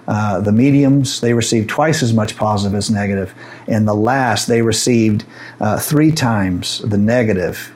Uh, 0.07 0.39
the 0.39 0.51
mediums, 0.53 1.19
they 1.19 1.33
received 1.33 1.69
twice 1.69 2.01
as 2.01 2.13
much 2.13 2.37
positive 2.37 2.75
as 2.77 2.89
negative. 2.89 3.33
And 3.67 3.87
the 3.87 3.93
last, 3.93 4.47
they 4.47 4.61
received 4.61 5.25
uh, 5.59 5.79
three 5.79 6.11
times 6.11 6.79
the 6.79 6.97
negative 6.97 7.73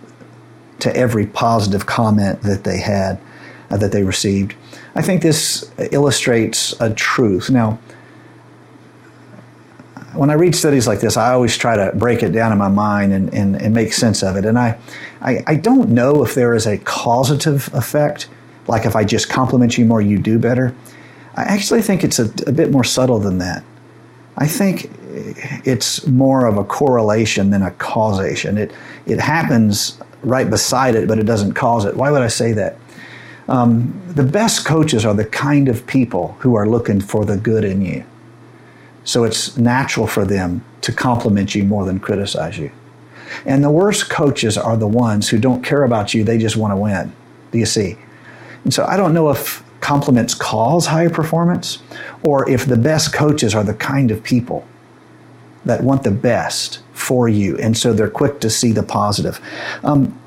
to 0.79 0.95
every 0.95 1.27
positive 1.27 1.85
comment 1.85 2.41
that 2.43 2.63
they 2.63 2.79
had, 2.79 3.19
uh, 3.69 3.77
that 3.77 3.91
they 3.91 4.03
received. 4.03 4.55
I 4.95 5.01
think 5.01 5.21
this 5.21 5.71
illustrates 5.91 6.73
a 6.79 6.93
truth. 6.93 7.49
Now, 7.49 7.79
when 10.13 10.29
I 10.29 10.33
read 10.33 10.55
studies 10.55 10.87
like 10.87 10.99
this, 10.99 11.15
I 11.15 11.31
always 11.31 11.57
try 11.57 11.75
to 11.75 11.95
break 11.95 12.23
it 12.23 12.31
down 12.31 12.51
in 12.51 12.57
my 12.57 12.67
mind 12.67 13.13
and, 13.13 13.33
and, 13.33 13.61
and 13.61 13.73
make 13.73 13.93
sense 13.93 14.23
of 14.23 14.35
it. 14.35 14.45
And 14.45 14.59
I, 14.59 14.77
I, 15.21 15.43
I 15.47 15.55
don't 15.55 15.89
know 15.89 16.23
if 16.23 16.33
there 16.33 16.53
is 16.53 16.65
a 16.65 16.77
causative 16.77 17.69
effect, 17.73 18.27
like 18.67 18.85
if 18.85 18.95
I 18.95 19.03
just 19.03 19.29
compliment 19.29 19.77
you 19.77 19.85
more, 19.85 20.01
you 20.01 20.17
do 20.17 20.37
better. 20.37 20.75
I 21.35 21.43
actually 21.43 21.81
think 21.81 22.03
it's 22.03 22.19
a, 22.19 22.25
a 22.47 22.51
bit 22.51 22.71
more 22.71 22.83
subtle 22.83 23.19
than 23.19 23.37
that. 23.39 23.63
I 24.37 24.47
think 24.47 24.89
it's 25.65 26.07
more 26.07 26.45
of 26.45 26.57
a 26.57 26.63
correlation 26.63 27.49
than 27.49 27.61
a 27.61 27.71
causation. 27.71 28.57
It, 28.57 28.71
it 29.05 29.19
happens 29.19 29.99
right 30.23 30.49
beside 30.49 30.95
it, 30.95 31.07
but 31.07 31.19
it 31.19 31.25
doesn't 31.25 31.53
cause 31.53 31.85
it. 31.85 31.95
Why 31.95 32.11
would 32.11 32.21
I 32.21 32.27
say 32.27 32.53
that? 32.53 32.77
Um, 33.47 34.01
the 34.07 34.23
best 34.23 34.65
coaches 34.65 35.05
are 35.05 35.13
the 35.13 35.25
kind 35.25 35.67
of 35.67 35.85
people 35.87 36.37
who 36.39 36.55
are 36.55 36.67
looking 36.67 37.01
for 37.01 37.25
the 37.25 37.37
good 37.37 37.63
in 37.63 37.81
you. 37.81 38.05
So 39.03 39.23
it's 39.23 39.57
natural 39.57 40.07
for 40.07 40.25
them 40.25 40.63
to 40.81 40.91
compliment 40.91 41.55
you 41.55 41.63
more 41.63 41.85
than 41.85 41.99
criticize 41.99 42.57
you. 42.57 42.71
And 43.45 43.63
the 43.63 43.71
worst 43.71 44.09
coaches 44.09 44.57
are 44.57 44.77
the 44.77 44.87
ones 44.87 45.29
who 45.29 45.39
don't 45.39 45.63
care 45.63 45.83
about 45.83 46.13
you, 46.13 46.23
they 46.23 46.37
just 46.37 46.57
want 46.57 46.71
to 46.71 46.77
win. 46.77 47.13
Do 47.51 47.57
you 47.57 47.65
see? 47.65 47.97
And 48.63 48.73
so 48.73 48.85
I 48.85 48.95
don't 48.95 49.13
know 49.13 49.29
if 49.31 49.63
compliments 49.81 50.33
cause 50.33 50.85
higher 50.85 51.09
performance 51.09 51.79
or 52.23 52.49
if 52.49 52.65
the 52.65 52.77
best 52.77 53.13
coaches 53.13 53.53
are 53.53 53.63
the 53.63 53.73
kind 53.73 54.11
of 54.11 54.23
people 54.23 54.65
that 55.65 55.83
want 55.83 56.03
the 56.03 56.11
best 56.11 56.81
for 56.93 57.27
you. 57.27 57.57
And 57.57 57.77
so 57.77 57.93
they're 57.93 58.09
quick 58.09 58.39
to 58.41 58.49
see 58.49 58.71
the 58.71 58.83
positive. 58.83 59.39
Um, 59.83 60.19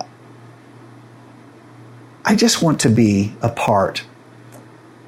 I 2.25 2.35
just 2.35 2.63
want 2.63 2.81
to 2.81 2.89
be 2.89 3.35
a 3.43 3.49
part 3.49 4.05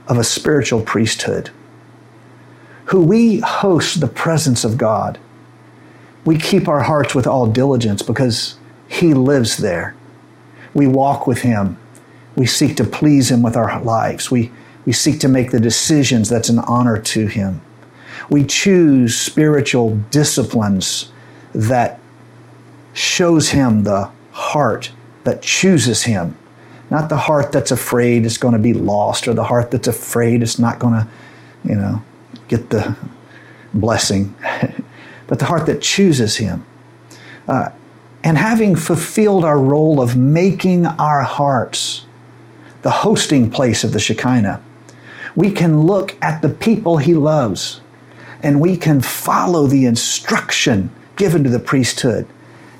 of 0.09 0.19
a 0.19 0.25
spiritual 0.25 0.83
priesthood 0.83 1.51
who 2.87 3.03
we 3.03 3.41
host 3.41 4.01
the 4.01 4.07
presence 4.07 4.65
of 4.65 4.79
God. 4.79 5.19
We 6.25 6.39
keep 6.39 6.69
our 6.69 6.83
hearts 6.83 7.15
with 7.15 7.27
all 7.27 7.47
diligence 7.47 8.03
because 8.03 8.57
He 8.89 9.15
lives 9.15 9.57
there. 9.57 9.97
We 10.75 10.87
walk 10.87 11.27
with 11.27 11.39
Him. 11.39 11.79
We 12.37 12.47
seek 12.47 12.77
to 12.77 12.85
please 12.85 13.31
Him 13.31 13.43
with 13.43 13.57
our 13.57 13.83
lives. 13.83 14.31
We, 14.31 14.53
we 14.85 14.93
seek 14.93 15.19
to 15.21 15.29
make 15.29 15.51
the 15.51 15.61
decisions 15.61 16.29
that's 16.29 16.51
an 16.51 16.61
honor 16.61 16.99
to 16.99 17.27
Him. 17.27 17.63
We 18.29 18.45
choose 18.45 19.19
spiritual 19.19 19.97
disciplines 20.11 21.11
that 21.55 21.99
shows 22.93 23.51
Him 23.51 23.85
the 23.85 24.11
heart 24.33 24.93
that 25.25 25.43
chooses 25.43 26.05
Him, 26.05 26.37
not 26.91 27.09
the 27.09 27.17
heart 27.17 27.53
that's 27.53 27.71
afraid 27.71 28.25
it's 28.27 28.39
going 28.39 28.53
to 28.53 28.61
be 28.61 28.75
lost 28.75 29.27
or 29.27 29.35
the 29.35 29.45
heart 29.45 29.71
that's 29.71 29.89
afraid 29.89 30.43
it's 30.43 30.59
not 30.59 30.79
going 30.79 30.95
to, 30.95 31.09
you 31.65 31.75
know, 31.75 32.03
get 32.49 32.71
the 32.71 32.97
blessing, 33.75 34.35
but 35.27 35.39
the 35.39 35.47
heart 35.47 35.67
that 35.67 35.83
chooses 35.83 36.37
Him. 36.37 36.65
Uh, 37.49 37.71
and 38.23 38.39
having 38.39 38.75
fulfilled 38.75 39.45
our 39.45 39.59
role 39.59 40.01
of 40.01 40.17
making 40.17 40.85
our 40.87 41.23
hearts 41.23 42.06
the 42.87 42.93
hosting 42.93 43.51
place 43.51 43.83
of 43.83 43.91
the 43.91 43.99
Shekinah, 43.99 44.63
we 45.35 45.51
can 45.51 45.81
look 45.81 46.17
at 46.23 46.41
the 46.41 46.49
people 46.49 46.99
He 46.99 47.15
loves 47.15 47.81
and 48.45 48.61
we 48.61 48.77
can 48.77 49.01
follow 49.01 49.67
the 49.67 49.87
instruction 49.87 50.89
given 51.17 51.43
to 51.43 51.51
the 51.51 51.59
priesthood 51.59 52.29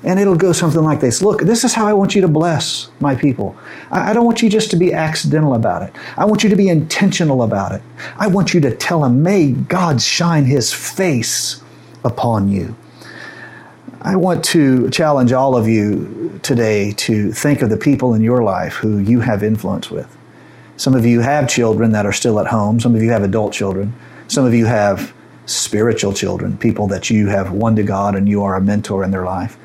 and 0.05 0.17
it'll 0.17 0.37
go 0.37 0.53
something 0.53 0.81
like 0.81 1.01
this 1.01 1.21
Look, 1.21 1.41
this 1.41 1.65
is 1.65 1.73
how 1.73 1.85
I 1.85 1.91
want 1.91 2.15
you 2.15 2.21
to 2.21 2.29
bless 2.29 2.89
my 3.01 3.15
people. 3.15 3.57
I 3.91 4.13
don't 4.13 4.23
want 4.23 4.41
you 4.41 4.49
just 4.49 4.71
to 4.71 4.77
be 4.77 4.93
accidental 4.93 5.55
about 5.55 5.81
it. 5.81 5.93
I 6.15 6.23
want 6.23 6.41
you 6.41 6.49
to 6.51 6.55
be 6.55 6.69
intentional 6.69 7.43
about 7.43 7.73
it. 7.73 7.81
I 8.17 8.27
want 8.27 8.53
you 8.53 8.61
to 8.61 8.73
tell 8.73 9.01
them, 9.01 9.21
May 9.21 9.51
God 9.51 10.01
shine 10.01 10.45
his 10.45 10.71
face 10.71 11.61
upon 12.05 12.47
you. 12.47 12.77
I 14.07 14.15
want 14.15 14.45
to 14.45 14.89
challenge 14.89 15.33
all 15.33 15.57
of 15.57 15.67
you 15.67 16.39
today 16.41 16.93
to 16.93 17.33
think 17.33 17.61
of 17.61 17.69
the 17.69 17.75
people 17.75 18.13
in 18.13 18.21
your 18.21 18.41
life 18.41 18.75
who 18.75 18.99
you 18.99 19.19
have 19.19 19.43
influence 19.43 19.91
with. 19.91 20.15
Some 20.77 20.93
of 20.93 21.05
you 21.05 21.19
have 21.19 21.49
children 21.49 21.91
that 21.91 22.05
are 22.05 22.13
still 22.13 22.39
at 22.39 22.47
home, 22.47 22.79
some 22.79 22.95
of 22.95 23.03
you 23.03 23.11
have 23.11 23.23
adult 23.23 23.51
children, 23.51 23.93
some 24.29 24.45
of 24.45 24.53
you 24.53 24.65
have 24.65 25.13
spiritual 25.45 26.13
children, 26.13 26.57
people 26.57 26.87
that 26.87 27.09
you 27.09 27.27
have 27.27 27.51
won 27.51 27.75
to 27.75 27.83
God 27.83 28.15
and 28.15 28.29
you 28.29 28.43
are 28.43 28.55
a 28.55 28.61
mentor 28.61 29.03
in 29.03 29.11
their 29.11 29.25
life. 29.25 29.57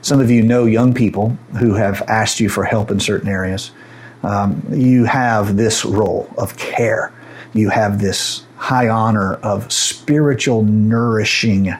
Some 0.00 0.18
of 0.18 0.30
you 0.30 0.40
know 0.40 0.64
young 0.64 0.94
people 0.94 1.36
who 1.58 1.74
have 1.74 2.00
asked 2.08 2.40
you 2.40 2.48
for 2.48 2.64
help 2.64 2.90
in 2.90 3.00
certain 3.00 3.28
areas. 3.28 3.70
Um, 4.22 4.66
you 4.70 5.04
have 5.04 5.58
this 5.58 5.84
role 5.84 6.26
of 6.38 6.56
care. 6.56 7.12
You 7.52 7.68
have 7.68 8.00
this 8.00 8.46
high 8.56 8.88
honor 8.88 9.34
of 9.34 9.70
spiritual 9.70 10.62
nourishing. 10.62 11.74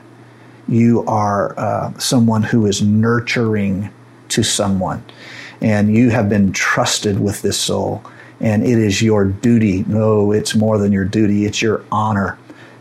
You 0.71 1.05
are 1.07 1.59
uh, 1.59 1.99
someone 1.99 2.43
who 2.43 2.65
is 2.65 2.81
nurturing 2.81 3.91
to 4.31 4.43
someone, 4.43 5.05
and 5.61 5.95
you 5.95 6.09
have 6.09 6.31
been 6.31 6.53
trusted 6.53 7.21
with 7.21 7.43
this 7.43 7.59
soul. 7.59 8.03
And 8.41 8.65
it 8.65 8.79
is 8.79 9.03
your 9.03 9.27
duty. 9.27 9.85
No, 9.87 10.33
it's 10.33 10.55
more 10.55 10.79
than 10.79 10.93
your 10.93 11.05
duty, 11.05 11.45
it's 11.45 11.61
your 11.61 11.85
honor 11.93 12.39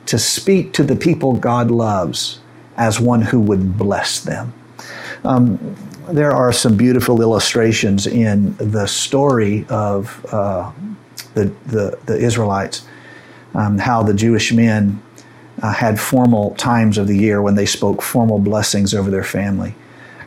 to 0.09 0.17
speak 0.17 0.73
to 0.73 0.83
the 0.83 0.95
people 0.95 1.33
God 1.33 1.69
loves 1.69 2.39
as 2.77 2.99
one 2.99 3.21
who 3.21 3.39
would 3.41 3.77
bless 3.77 4.21
them. 4.21 4.51
Um, 5.23 5.75
there 6.09 6.31
are 6.31 6.51
some 6.51 6.75
beautiful 6.75 7.21
illustrations 7.21 8.07
in 8.07 8.55
the 8.57 8.87
story 8.87 9.67
of 9.69 10.25
uh, 10.33 10.71
the, 11.35 11.53
the, 11.67 11.99
the, 12.07 12.17
Israelites, 12.17 12.87
um, 13.53 13.77
how 13.77 14.01
the 14.01 14.15
Jewish 14.15 14.51
men 14.51 14.99
uh, 15.61 15.73
had 15.73 15.99
formal 15.99 16.55
times 16.55 16.97
of 16.97 17.07
the 17.07 17.17
year 17.17 17.41
when 17.41 17.55
they 17.55 17.65
spoke 17.65 18.01
formal 18.01 18.39
blessings 18.39 18.93
over 18.93 19.09
their 19.09 19.23
family. 19.23 19.75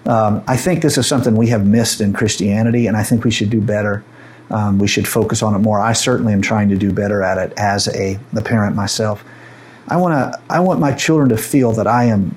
Um, 0.07 0.43
I 0.47 0.57
think 0.57 0.83
this 0.83 0.99
is 0.99 1.07
something 1.07 1.37
we 1.37 1.49
have 1.49 1.67
missed 1.67 2.01
in 2.01 2.13
Christianity, 2.13 2.87
and 2.87 2.97
I 2.97 3.03
think 3.03 3.25
we 3.25 3.31
should 3.31 3.51
do 3.51 3.61
better. 3.61 4.05
Um, 4.51 4.79
we 4.79 4.89
should 4.89 5.07
focus 5.09 5.43
on 5.43 5.55
it 5.55 5.61
more. 5.61 5.81
I 5.81 5.93
certainly 5.93 6.33
am 6.33 6.43
trying 6.43 6.69
to 6.71 6.77
do 6.77 6.93
better 6.93 7.23
at 7.23 7.39
it 7.39 7.57
as 7.57 7.89
a 7.89 8.19
the 8.33 8.43
parent 8.43 8.77
myself. 8.77 9.25
I 9.89 9.97
want 9.97 10.13
to. 10.13 10.41
I 10.51 10.61
want 10.61 10.81
my 10.81 10.93
children 10.93 11.29
to 11.31 11.37
feel 11.37 11.73
that 11.73 11.87
I 11.87 12.05
am 12.05 12.37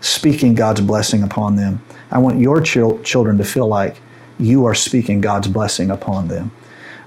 speaking 0.00 0.54
God's 0.54 0.80
blessing 0.80 1.22
upon 1.22 1.56
them. 1.56 1.82
I 2.10 2.18
want 2.18 2.40
your 2.40 2.60
chil- 2.60 3.00
children 3.02 3.38
to 3.38 3.44
feel 3.44 3.68
like 3.68 3.96
you 4.38 4.64
are 4.64 4.74
speaking 4.74 5.20
God's 5.20 5.48
blessing 5.48 5.90
upon 5.90 6.28
them. 6.28 6.50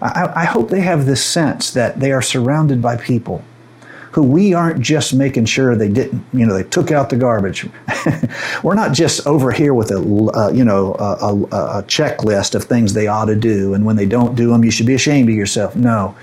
I, 0.01 0.41
I 0.41 0.45
hope 0.45 0.69
they 0.69 0.81
have 0.81 1.05
this 1.05 1.25
sense 1.25 1.72
that 1.72 2.00
they 2.00 2.12
are 2.12 2.22
surrounded 2.22 2.81
by 2.81 2.98
people 2.98 3.43
who 4.13 4.22
we 4.22 4.53
aren't 4.53 4.79
just 4.79 5.13
making 5.13 5.46
sure 5.46 5.75
they 5.75 5.89
didn't, 5.89 6.24
you 6.34 6.46
know, 6.46 6.53
they 6.53 6.63
took 6.63 6.91
out 6.91 7.10
the 7.10 7.15
garbage. 7.15 7.67
We're 8.63 8.75
not 8.75 8.93
just 8.93 9.25
over 9.25 9.51
here 9.51 9.74
with 9.74 9.89
a, 9.89 9.98
uh, 9.98 10.51
you 10.51 10.63
know, 10.63 10.93
a, 11.00 11.25
a, 11.25 11.79
a 11.79 11.84
checklist 11.84 12.53
of 12.53 12.63
things 12.63 12.93
they 12.93 13.08
ought 13.08 13.25
to 13.25 13.36
do, 13.36 13.74
and 13.74 13.86
when 13.86 13.96
they 13.96 14.05
don't 14.05 14.36
do 14.36 14.50
them, 14.50 14.63
you 14.63 14.70
should 14.70 14.86
be 14.86 14.93
ashamed 14.93 15.29
of 15.29 15.36
yourself. 15.36 15.75
No, 15.75 16.15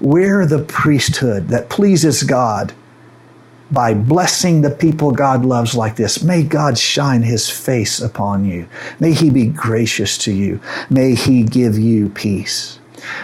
we're 0.00 0.46
the 0.46 0.62
priesthood 0.62 1.48
that 1.48 1.68
pleases 1.68 2.22
God 2.22 2.72
by 3.70 3.94
blessing 3.94 4.60
the 4.60 4.70
people 4.70 5.10
God 5.10 5.44
loves 5.44 5.74
like 5.74 5.96
this. 5.96 6.22
May 6.22 6.44
God 6.44 6.78
shine 6.78 7.22
his 7.22 7.50
face 7.50 8.00
upon 8.00 8.44
you. 8.44 8.68
May 9.00 9.12
he 9.12 9.30
be 9.30 9.46
gracious 9.46 10.16
to 10.18 10.32
you. 10.32 10.60
May 10.88 11.16
he 11.16 11.42
give 11.42 11.76
you 11.76 12.10
peace. 12.10 12.78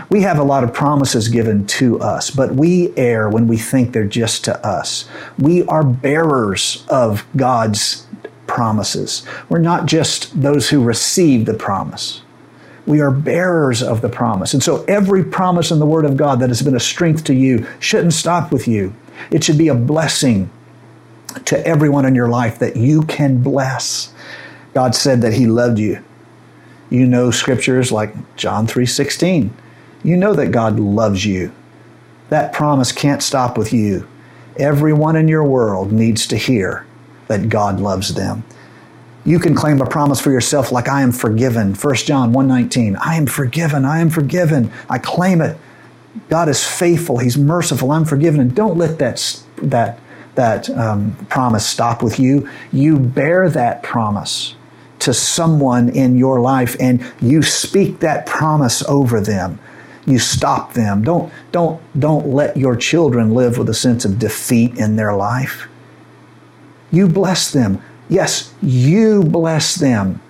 We 0.08 0.22
have 0.22 0.38
a 0.38 0.42
lot 0.42 0.64
of 0.64 0.74
promises 0.74 1.28
given 1.28 1.66
to 1.68 2.00
us, 2.00 2.30
but 2.30 2.54
we 2.54 2.92
err 2.96 3.28
when 3.28 3.46
we 3.46 3.56
think 3.56 3.92
they're 3.92 4.04
just 4.04 4.44
to 4.44 4.66
us. 4.66 5.08
We 5.38 5.64
are 5.64 5.84
bearers 5.84 6.84
of 6.88 7.26
God's 7.36 8.06
promises. 8.46 9.24
We're 9.48 9.58
not 9.58 9.86
just 9.86 10.40
those 10.40 10.70
who 10.70 10.82
receive 10.82 11.46
the 11.46 11.54
promise. 11.54 12.22
We 12.86 13.00
are 13.00 13.10
bearers 13.10 13.82
of 13.82 14.00
the 14.00 14.08
promise. 14.08 14.52
And 14.52 14.62
so 14.62 14.84
every 14.84 15.22
promise 15.22 15.70
in 15.70 15.78
the 15.78 15.86
Word 15.86 16.04
of 16.04 16.16
God 16.16 16.40
that 16.40 16.48
has 16.48 16.62
been 16.62 16.74
a 16.74 16.80
strength 16.80 17.22
to 17.24 17.34
you 17.34 17.66
shouldn't 17.78 18.14
stop 18.14 18.50
with 18.50 18.66
you. 18.66 18.92
It 19.30 19.44
should 19.44 19.58
be 19.58 19.68
a 19.68 19.74
blessing 19.74 20.50
to 21.44 21.64
everyone 21.66 22.04
in 22.04 22.14
your 22.14 22.28
life 22.28 22.58
that 22.58 22.76
you 22.76 23.02
can 23.02 23.42
bless. 23.42 24.12
God 24.74 24.94
said 24.94 25.22
that 25.22 25.34
He 25.34 25.46
loved 25.46 25.78
you. 25.78 26.02
You 26.88 27.06
know 27.06 27.30
scriptures 27.30 27.92
like 27.92 28.14
John 28.36 28.66
3:16. 28.66 29.50
You 30.02 30.16
know 30.16 30.34
that 30.34 30.50
God 30.50 30.78
loves 30.78 31.24
you. 31.24 31.52
That 32.30 32.52
promise 32.52 32.92
can't 32.92 33.22
stop 33.22 33.58
with 33.58 33.72
you. 33.72 34.08
Everyone 34.56 35.16
in 35.16 35.28
your 35.28 35.44
world 35.44 35.92
needs 35.92 36.26
to 36.28 36.36
hear 36.36 36.86
that 37.28 37.48
God 37.48 37.80
loves 37.80 38.14
them. 38.14 38.44
You 39.24 39.38
can 39.38 39.54
claim 39.54 39.80
a 39.80 39.86
promise 39.86 40.20
for 40.20 40.30
yourself 40.30 40.72
like 40.72 40.88
I 40.88 41.02
am 41.02 41.12
forgiven. 41.12 41.74
1 41.74 41.94
John 42.06 42.32
1:19. 42.32 42.96
I 42.96 43.16
am 43.16 43.26
forgiven. 43.26 43.84
I 43.84 44.00
am 44.00 44.10
forgiven. 44.10 44.70
I 44.88 44.98
claim 44.98 45.40
it. 45.40 45.58
God 46.28 46.48
is 46.48 46.66
faithful. 46.66 47.18
He's 47.18 47.36
merciful. 47.36 47.92
I'm 47.92 48.04
forgiven. 48.04 48.40
And 48.40 48.54
don't 48.54 48.78
let 48.78 48.98
that 48.98 49.42
that 49.62 49.98
that 50.34 50.70
um, 50.70 51.16
promise 51.28 51.66
stop 51.66 52.02
with 52.02 52.18
you. 52.18 52.48
You 52.72 52.98
bear 52.98 53.48
that 53.50 53.82
promise 53.82 54.54
to 55.00 55.12
someone 55.14 55.88
in 55.88 56.16
your 56.16 56.40
life, 56.40 56.76
and 56.78 57.04
you 57.20 57.42
speak 57.42 58.00
that 58.00 58.26
promise 58.26 58.82
over 58.84 59.20
them. 59.20 59.58
You 60.10 60.18
stop 60.18 60.74
them. 60.74 61.02
Don't 61.02 61.32
don't 61.52 61.80
don't 61.98 62.26
let 62.28 62.56
your 62.56 62.76
children 62.76 63.34
live 63.34 63.58
with 63.58 63.68
a 63.68 63.74
sense 63.74 64.04
of 64.04 64.18
defeat 64.18 64.76
in 64.76 64.96
their 64.96 65.14
life. 65.14 65.68
You 66.90 67.06
bless 67.06 67.52
them. 67.52 67.80
Yes, 68.08 68.52
you 68.60 69.22
bless 69.22 69.76
them. 69.76 70.20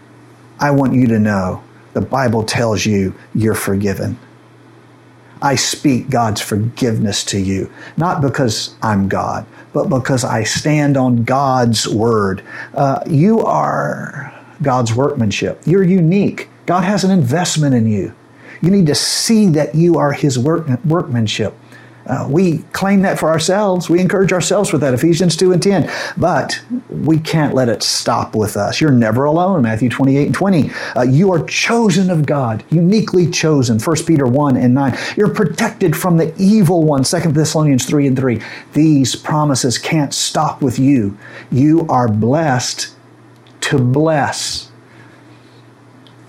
I 0.59 0.71
want 0.73 0.93
you 0.95 1.07
to 1.07 1.19
know 1.19 1.65
the 1.95 2.03
Bible 2.03 2.43
tells 2.43 2.85
you 2.85 3.15
you're 3.35 3.55
forgiven. 3.55 4.19
I 5.43 5.55
speak 5.55 6.11
God's 6.11 6.43
forgiveness 6.43 7.25
to 7.25 7.41
you, 7.41 7.73
not 7.97 8.21
because 8.21 8.75
I'm 8.83 9.09
God, 9.09 9.47
but 9.73 9.89
because 9.89 10.23
I 10.23 10.45
stand 10.45 10.99
on 10.99 11.25
God's 11.25 11.89
word. 11.89 12.43
Uh, 12.75 13.03
you 13.07 13.41
are 13.41 14.39
God's 14.61 14.95
workmanship. 14.95 15.63
You're 15.65 15.83
unique. 15.83 16.51
God 16.67 16.85
has 16.85 17.05
an 17.05 17.11
investment 17.11 17.75
in 17.75 17.87
you. 17.87 18.15
You 18.63 18.71
need 18.71 18.87
to 18.87 18.95
see 18.95 19.47
that 19.51 19.75
you 19.75 19.99
are 19.99 20.13
His 20.13 20.39
work, 20.39 20.69
workmanship. 20.85 21.55
Uh, 22.07 22.27
we 22.29 22.59
claim 22.73 23.03
that 23.03 23.19
for 23.19 23.29
ourselves. 23.29 23.89
We 23.89 24.01
encourage 24.01 24.33
ourselves 24.33 24.73
with 24.73 24.81
that, 24.81 24.95
Ephesians 24.95 25.37
2 25.37 25.53
and 25.53 25.63
10. 25.63 25.91
But 26.17 26.61
we 26.89 27.19
can't 27.19 27.55
let 27.55 27.69
it 27.69 27.83
stop 27.83 28.35
with 28.35 28.57
us. 28.57 28.81
You're 28.81 28.91
never 28.91 29.25
alone, 29.25 29.63
Matthew 29.63 29.91
28 29.91 30.27
and 30.27 30.35
20. 30.35 30.71
Uh, 30.97 31.03
you 31.03 31.33
are 31.33 31.45
chosen 31.45 32.11
of 32.11 32.27
God, 32.27 32.65
uniquely 32.71 33.31
chosen, 33.31 33.79
1 33.79 33.97
Peter 34.07 34.27
1 34.27 34.57
and 34.57 34.75
9. 34.75 34.99
You're 35.17 35.33
protected 35.33 35.97
from 35.97 36.17
the 36.17 36.35
evil 36.37 36.83
one, 36.83 37.05
2 37.05 37.21
Thessalonians 37.33 37.85
3 37.85 38.09
and 38.09 38.19
3. 38.19 38.41
These 38.73 39.15
promises 39.15 39.79
can't 39.79 40.15
stop 40.15 40.63
with 40.63 40.79
you. 40.79 41.17
You 41.53 41.87
are 41.89 42.09
blessed 42.09 42.95
to 43.63 43.79
bless. 43.79 44.73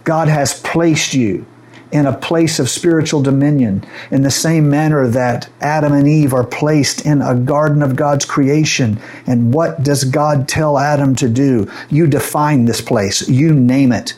God 0.03 0.27
has 0.27 0.59
placed 0.61 1.13
you 1.13 1.45
in 1.91 2.05
a 2.05 2.17
place 2.17 2.59
of 2.59 2.69
spiritual 2.69 3.21
dominion 3.21 3.83
in 4.11 4.21
the 4.21 4.31
same 4.31 4.69
manner 4.69 5.07
that 5.07 5.49
Adam 5.61 5.93
and 5.93 6.07
Eve 6.07 6.33
are 6.33 6.43
placed 6.43 7.05
in 7.05 7.21
a 7.21 7.35
garden 7.35 7.81
of 7.81 7.95
God's 7.95 8.25
creation. 8.25 8.99
And 9.27 9.53
what 9.53 9.83
does 9.83 10.03
God 10.03 10.47
tell 10.47 10.77
Adam 10.77 11.15
to 11.15 11.27
do? 11.27 11.69
You 11.89 12.07
define 12.07 12.65
this 12.65 12.81
place, 12.81 13.27
you 13.27 13.53
name 13.53 13.91
it. 13.91 14.13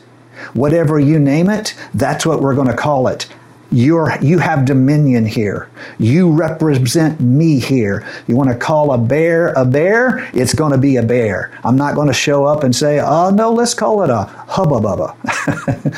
Whatever 0.52 0.98
you 1.00 1.18
name 1.18 1.48
it, 1.48 1.74
that's 1.94 2.26
what 2.26 2.40
we're 2.40 2.54
going 2.54 2.68
to 2.68 2.76
call 2.76 3.08
it. 3.08 3.26
You're, 3.74 4.16
you 4.22 4.38
have 4.38 4.66
dominion 4.66 5.26
here. 5.26 5.68
You 5.98 6.30
represent 6.30 7.20
me 7.20 7.58
here. 7.58 8.06
You 8.28 8.36
want 8.36 8.50
to 8.50 8.56
call 8.56 8.92
a 8.92 8.98
bear 8.98 9.48
a 9.54 9.64
bear? 9.64 10.30
It's 10.32 10.54
going 10.54 10.70
to 10.70 10.78
be 10.78 10.96
a 10.96 11.02
bear. 11.02 11.50
I'm 11.64 11.74
not 11.74 11.96
going 11.96 12.06
to 12.06 12.14
show 12.14 12.44
up 12.44 12.62
and 12.62 12.74
say, 12.74 13.00
oh, 13.00 13.30
no, 13.30 13.50
let's 13.52 13.74
call 13.74 14.02
it 14.02 14.10
a 14.10 14.24
hubba 14.46 14.76
bubba. 14.76 15.16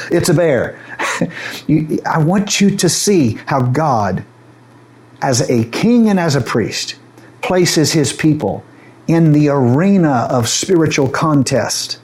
it's 0.11 0.31
a 0.31 0.35
bear. 0.35 0.81
you, 1.67 2.01
I 2.07 2.19
want 2.19 2.61
you 2.61 2.77
to 2.77 2.89
see 2.89 3.35
how 3.47 3.63
God, 3.63 4.25
as 5.23 5.49
a 5.51 5.65
king 5.65 6.09
and 6.09 6.19
as 6.19 6.37
a 6.37 6.41
priest, 6.41 6.97
places 7.43 7.93
his 7.93 8.13
people 8.13 8.65
in 9.07 9.33
the 9.33 9.49
arena 9.49 10.27
of 10.31 10.49
spiritual 10.49 11.09
contest. 11.09 12.01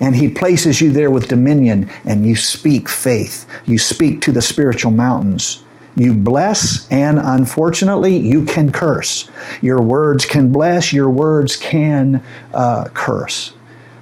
And 0.00 0.16
he 0.16 0.28
places 0.28 0.80
you 0.80 0.90
there 0.90 1.10
with 1.10 1.28
dominion, 1.28 1.88
and 2.04 2.26
you 2.26 2.34
speak 2.34 2.88
faith. 2.88 3.46
You 3.64 3.78
speak 3.78 4.20
to 4.22 4.32
the 4.32 4.42
spiritual 4.42 4.90
mountains. 4.90 5.62
You 5.96 6.12
bless, 6.12 6.90
and 6.90 7.20
unfortunately, 7.20 8.16
you 8.16 8.44
can 8.44 8.72
curse. 8.72 9.30
Your 9.62 9.80
words 9.80 10.26
can 10.26 10.50
bless, 10.50 10.92
your 10.92 11.08
words 11.08 11.54
can 11.54 12.24
uh, 12.52 12.88
curse. 12.92 13.52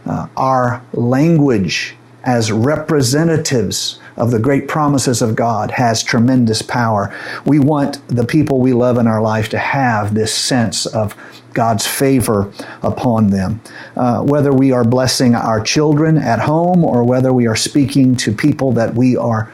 Uh, 0.07 0.29
our 0.37 0.83
language 0.95 1.95
as 2.25 2.51
representatives 2.51 4.01
of 4.17 4.31
the 4.31 4.39
great 4.39 4.69
promises 4.69 5.23
of 5.23 5.35
God 5.37 5.71
has 5.73 6.03
tremendous 6.03 6.63
power. 6.63 7.15
We 7.45 7.59
want 7.59 8.07
the 8.09 8.27
people 8.27 8.61
we 8.61 8.73
love 8.73 8.99
in 8.99 9.07
our 9.07 9.23
life 9.23 9.49
to 9.51 9.59
have 9.59 10.15
this 10.15 10.35
sense 10.35 10.87
of 10.87 11.15
God's 11.55 11.87
favor 11.87 12.53
upon 12.83 13.29
them. 13.29 13.61
Uh, 13.97 14.23
whether 14.23 14.53
we 14.53 14.73
are 14.73 14.85
blessing 14.85 15.35
our 15.35 15.61
children 15.61 16.17
at 16.19 16.41
home 16.41 16.85
or 16.85 17.05
whether 17.05 17.33
we 17.33 17.47
are 17.47 17.57
speaking 17.57 18.17
to 18.17 18.33
people 18.33 18.73
that 18.73 18.95
we 18.95 19.17
are 19.17 19.53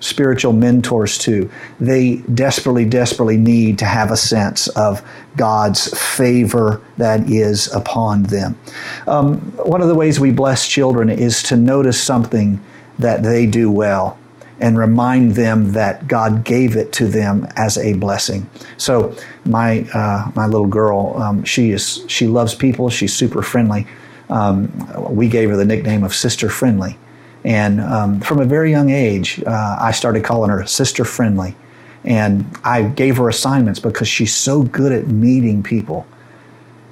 spiritual 0.00 0.52
mentors 0.52 1.18
to, 1.18 1.50
they 1.80 2.16
desperately, 2.34 2.84
desperately 2.84 3.36
need 3.36 3.78
to 3.78 3.84
have 3.84 4.10
a 4.10 4.16
sense 4.16 4.68
of 4.68 5.02
God's 5.36 5.88
favor 5.98 6.82
that 6.98 7.28
is 7.30 7.72
upon 7.72 8.24
them. 8.24 8.58
Um, 9.06 9.38
one 9.56 9.80
of 9.80 9.88
the 9.88 9.94
ways 9.94 10.20
we 10.20 10.30
bless 10.30 10.68
children 10.68 11.08
is 11.08 11.42
to 11.44 11.56
notice 11.56 12.00
something 12.00 12.60
that 12.98 13.22
they 13.22 13.46
do 13.46 13.70
well 13.70 14.18
and 14.58 14.78
remind 14.78 15.32
them 15.32 15.72
that 15.72 16.08
God 16.08 16.44
gave 16.44 16.76
it 16.76 16.92
to 16.92 17.06
them 17.06 17.46
as 17.56 17.76
a 17.76 17.92
blessing. 17.94 18.48
So 18.78 19.14
my 19.44 19.82
uh, 19.92 20.30
my 20.34 20.46
little 20.46 20.66
girl, 20.66 21.16
um, 21.18 21.44
she 21.44 21.70
is 21.70 22.04
she 22.08 22.26
loves 22.26 22.54
people. 22.54 22.88
She's 22.90 23.14
super 23.14 23.42
friendly. 23.42 23.86
Um, 24.30 24.72
we 25.14 25.28
gave 25.28 25.50
her 25.50 25.56
the 25.56 25.64
nickname 25.64 26.02
of 26.04 26.14
Sister 26.14 26.48
Friendly, 26.48 26.98
and 27.44 27.80
um, 27.80 28.20
from 28.20 28.40
a 28.40 28.44
very 28.44 28.70
young 28.70 28.90
age, 28.90 29.42
uh, 29.46 29.76
I 29.80 29.92
started 29.92 30.24
calling 30.24 30.50
her 30.50 30.66
Sister 30.66 31.04
Friendly. 31.04 31.54
And 32.04 32.44
I 32.62 32.82
gave 32.82 33.16
her 33.16 33.28
assignments 33.28 33.80
because 33.80 34.06
she's 34.06 34.32
so 34.32 34.62
good 34.62 34.92
at 34.92 35.08
meeting 35.08 35.64
people, 35.64 36.06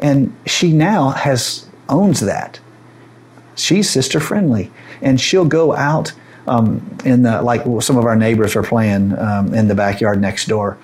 and 0.01 0.35
she 0.45 0.73
now 0.73 1.11
has 1.11 1.69
owns 1.89 2.19
that. 2.19 2.59
She's 3.57 3.89
sister 3.89 4.21
friendly 4.21 4.71
and 5.01 5.21
she'll 5.21 5.45
go 5.45 5.75
out 5.75 6.13
um, 6.47 6.99
in 7.05 7.23
the 7.23 7.43
like 7.43 7.63
some 7.83 7.97
of 7.97 8.05
our 8.05 8.17
neighbors 8.17 8.57
are 8.57 8.63
playing 8.63 9.17
um, 9.19 9.55
in 9.55 9.69
the 9.69 9.75
backyard 9.75 10.21
next 10.21 10.47
door. 10.47 10.79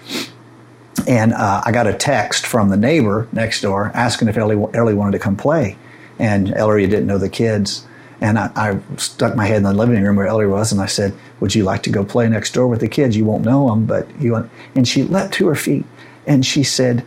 And 1.06 1.32
uh, 1.32 1.62
I 1.64 1.72
got 1.72 1.86
a 1.86 1.94
text 1.94 2.46
from 2.46 2.68
the 2.68 2.76
neighbor 2.76 3.28
next 3.32 3.62
door 3.62 3.90
asking 3.94 4.28
if 4.28 4.36
Ellie, 4.36 4.62
Ellie 4.74 4.94
wanted 4.94 5.12
to 5.12 5.18
come 5.18 5.36
play. 5.36 5.76
And 6.18 6.52
Ellery 6.54 6.86
didn't 6.86 7.06
know 7.06 7.18
the 7.18 7.28
kids. 7.28 7.86
And 8.20 8.38
I, 8.38 8.50
I, 8.54 8.96
stuck 8.98 9.34
my 9.34 9.46
head 9.46 9.58
in 9.58 9.62
the 9.62 9.72
living 9.72 10.02
room 10.02 10.16
where 10.16 10.26
Ellery 10.26 10.46
was, 10.46 10.72
and 10.72 10.80
I 10.82 10.84
said, 10.84 11.14
"Would 11.40 11.54
you 11.54 11.64
like 11.64 11.82
to 11.84 11.90
go 11.90 12.04
play 12.04 12.28
next 12.28 12.52
door 12.52 12.66
with 12.66 12.80
the 12.80 12.88
kids? 12.88 13.16
You 13.16 13.24
won't 13.24 13.46
know 13.46 13.70
them, 13.70 13.86
but 13.86 14.06
you." 14.20 14.32
Want... 14.32 14.50
And 14.74 14.86
she 14.86 15.04
leapt 15.04 15.32
to 15.34 15.46
her 15.48 15.54
feet, 15.54 15.86
and 16.26 16.44
she 16.44 16.62
said, 16.62 17.06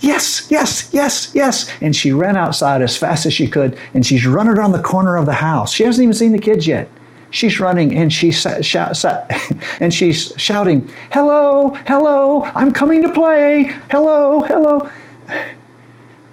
yes, 0.00 0.46
yes, 0.50 0.92
yes, 0.92 1.30
yes. 1.34 1.70
And 1.80 1.94
she 1.94 2.12
ran 2.12 2.36
outside 2.36 2.82
as 2.82 2.96
fast 2.96 3.26
as 3.26 3.32
she 3.32 3.48
could, 3.48 3.78
and 3.94 4.04
she's 4.04 4.26
running 4.26 4.52
around 4.52 4.72
the 4.72 4.82
corner 4.82 5.16
of 5.16 5.26
the 5.26 5.34
house. 5.34 5.72
She 5.72 5.84
hasn't 5.84 6.02
even 6.02 6.14
seen 6.14 6.32
the 6.32 6.38
kids 6.38 6.66
yet. 6.66 6.88
She's 7.30 7.60
running 7.60 7.94
and 7.94 8.12
she's 8.12 8.46
and 9.80 9.94
she's 9.94 10.32
shouting, 10.36 10.90
"Hello, 11.12 11.70
hello! 11.86 12.44
I'm 12.54 12.72
coming 12.72 13.02
to 13.02 13.12
play! 13.12 13.64
Hello, 13.90 14.40
hello!" 14.40 14.90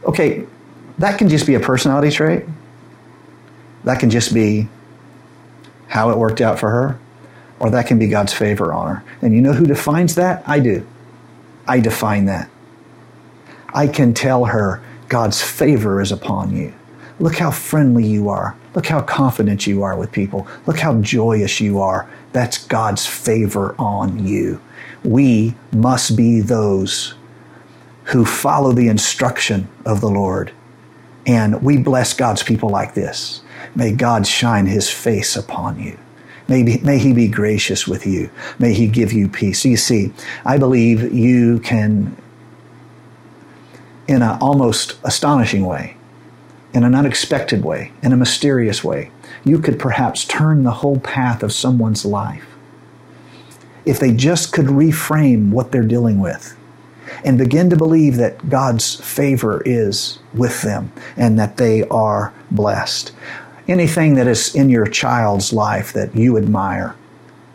Okay, 0.05 0.45
that 0.99 1.17
can 1.17 1.27
just 1.27 1.45
be 1.45 1.55
a 1.55 1.59
personality 1.59 2.11
trait. 2.11 2.45
That 3.83 3.99
can 3.99 4.09
just 4.09 4.33
be 4.33 4.69
how 5.87 6.09
it 6.09 6.17
worked 6.17 6.41
out 6.41 6.59
for 6.59 6.69
her, 6.69 6.99
or 7.59 7.69
that 7.71 7.87
can 7.87 7.99
be 7.99 8.07
God's 8.07 8.33
favor 8.33 8.73
on 8.73 8.95
her. 8.95 9.03
And 9.21 9.33
you 9.33 9.41
know 9.41 9.53
who 9.53 9.65
defines 9.65 10.15
that? 10.15 10.43
I 10.47 10.59
do. 10.59 10.87
I 11.67 11.79
define 11.79 12.25
that. 12.25 12.49
I 13.75 13.87
can 13.87 14.13
tell 14.13 14.45
her 14.45 14.81
God's 15.09 15.41
favor 15.41 16.01
is 16.01 16.11
upon 16.11 16.55
you. 16.55 16.73
Look 17.19 17.35
how 17.35 17.51
friendly 17.51 18.05
you 18.05 18.29
are. 18.29 18.55
Look 18.73 18.87
how 18.87 19.01
confident 19.01 19.67
you 19.67 19.83
are 19.83 19.97
with 19.97 20.11
people. 20.11 20.47
Look 20.65 20.79
how 20.79 20.99
joyous 21.01 21.61
you 21.61 21.79
are. 21.79 22.09
That's 22.33 22.65
God's 22.65 23.05
favor 23.05 23.75
on 23.77 24.25
you. 24.25 24.59
We 25.03 25.55
must 25.71 26.17
be 26.17 26.41
those 26.41 27.13
who 28.05 28.25
follow 28.25 28.71
the 28.71 28.87
instruction 28.87 29.67
of 29.85 30.01
the 30.01 30.09
Lord. 30.09 30.51
And 31.25 31.61
we 31.61 31.77
bless 31.77 32.13
God's 32.13 32.43
people 32.43 32.69
like 32.69 32.93
this. 32.93 33.41
May 33.75 33.91
God 33.91 34.27
shine 34.27 34.67
his 34.67 34.89
face 34.89 35.35
upon 35.35 35.79
you. 35.79 35.97
May, 36.47 36.63
be, 36.63 36.77
may 36.79 36.99
he 36.99 37.13
be 37.13 37.27
gracious 37.27 37.87
with 37.87 38.05
you. 38.05 38.29
May 38.59 38.73
he 38.73 38.87
give 38.87 39.11
you 39.11 39.27
peace. 39.27 39.65
You 39.65 39.77
see, 39.77 40.13
I 40.45 40.57
believe 40.57 41.13
you 41.13 41.59
can, 41.59 42.15
in 44.07 44.21
an 44.21 44.37
almost 44.39 44.97
astonishing 45.03 45.65
way, 45.65 45.97
in 46.73 46.83
an 46.83 46.95
unexpected 46.95 47.63
way, 47.63 47.91
in 48.01 48.11
a 48.11 48.17
mysterious 48.17 48.83
way, 48.83 49.11
you 49.43 49.59
could 49.59 49.79
perhaps 49.79 50.25
turn 50.25 50.63
the 50.63 50.71
whole 50.71 50.99
path 50.99 51.43
of 51.43 51.53
someone's 51.53 52.05
life. 52.05 52.45
If 53.85 53.99
they 53.99 54.13
just 54.13 54.51
could 54.51 54.65
reframe 54.65 55.51
what 55.51 55.71
they're 55.71 55.83
dealing 55.83 56.19
with 56.19 56.55
and 57.23 57.37
begin 57.37 57.69
to 57.69 57.75
believe 57.75 58.17
that 58.17 58.49
God's 58.49 58.95
favor 58.95 59.61
is 59.65 60.19
with 60.33 60.61
them 60.61 60.91
and 61.15 61.37
that 61.39 61.57
they 61.57 61.83
are 61.89 62.33
blessed. 62.51 63.11
Anything 63.67 64.15
that 64.15 64.27
is 64.27 64.53
in 64.53 64.69
your 64.69 64.85
child's 64.85 65.53
life 65.53 65.93
that 65.93 66.15
you 66.15 66.37
admire, 66.37 66.95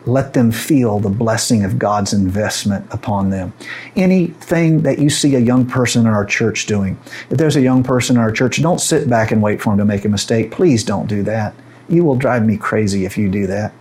let 0.05 0.33
them 0.33 0.51
feel 0.51 0.99
the 0.99 1.09
blessing 1.09 1.63
of 1.63 1.77
God's 1.77 2.13
investment 2.13 2.87
upon 2.91 3.29
them. 3.29 3.53
Anything 3.95 4.81
that 4.81 4.99
you 4.99 5.09
see 5.09 5.35
a 5.35 5.39
young 5.39 5.65
person 5.65 6.01
in 6.01 6.07
our 6.07 6.25
church 6.25 6.65
doing, 6.65 6.99
if 7.29 7.37
there's 7.37 7.55
a 7.55 7.61
young 7.61 7.83
person 7.83 8.15
in 8.15 8.21
our 8.21 8.31
church, 8.31 8.61
don't 8.61 8.81
sit 8.81 9.09
back 9.09 9.31
and 9.31 9.41
wait 9.41 9.61
for 9.61 9.71
him 9.71 9.77
to 9.77 9.85
make 9.85 10.05
a 10.05 10.09
mistake. 10.09 10.51
Please 10.51 10.83
don't 10.83 11.07
do 11.07 11.23
that. 11.23 11.53
You 11.87 12.03
will 12.03 12.15
drive 12.15 12.45
me 12.45 12.57
crazy 12.57 13.05
if 13.05 13.17
you 13.17 13.29
do 13.29 13.47
that. 13.47 13.73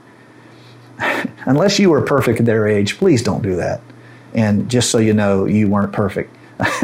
Unless 1.46 1.78
you 1.78 1.90
were 1.90 2.02
perfect 2.02 2.40
at 2.40 2.46
their 2.46 2.68
age, 2.68 2.98
please 2.98 3.22
don't 3.22 3.42
do 3.42 3.56
that. 3.56 3.80
And 4.34 4.70
just 4.70 4.90
so 4.90 4.98
you 4.98 5.14
know, 5.14 5.46
you 5.46 5.68
weren't 5.68 5.92
perfect. 5.92 6.36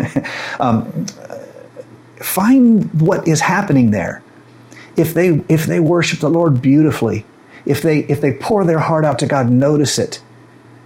um, 0.60 1.06
find 2.22 3.00
what 3.00 3.28
is 3.28 3.40
happening 3.40 3.90
there. 3.90 4.22
If 4.96 5.12
they 5.12 5.44
if 5.48 5.66
they 5.66 5.78
worship 5.78 6.20
the 6.20 6.30
Lord 6.30 6.62
beautifully, 6.62 7.26
if 7.66 7.82
they 7.82 8.00
if 8.00 8.20
they 8.20 8.32
pour 8.32 8.64
their 8.64 8.78
heart 8.78 9.04
out 9.04 9.18
to 9.18 9.26
God, 9.26 9.50
notice 9.50 9.98
it 9.98 10.22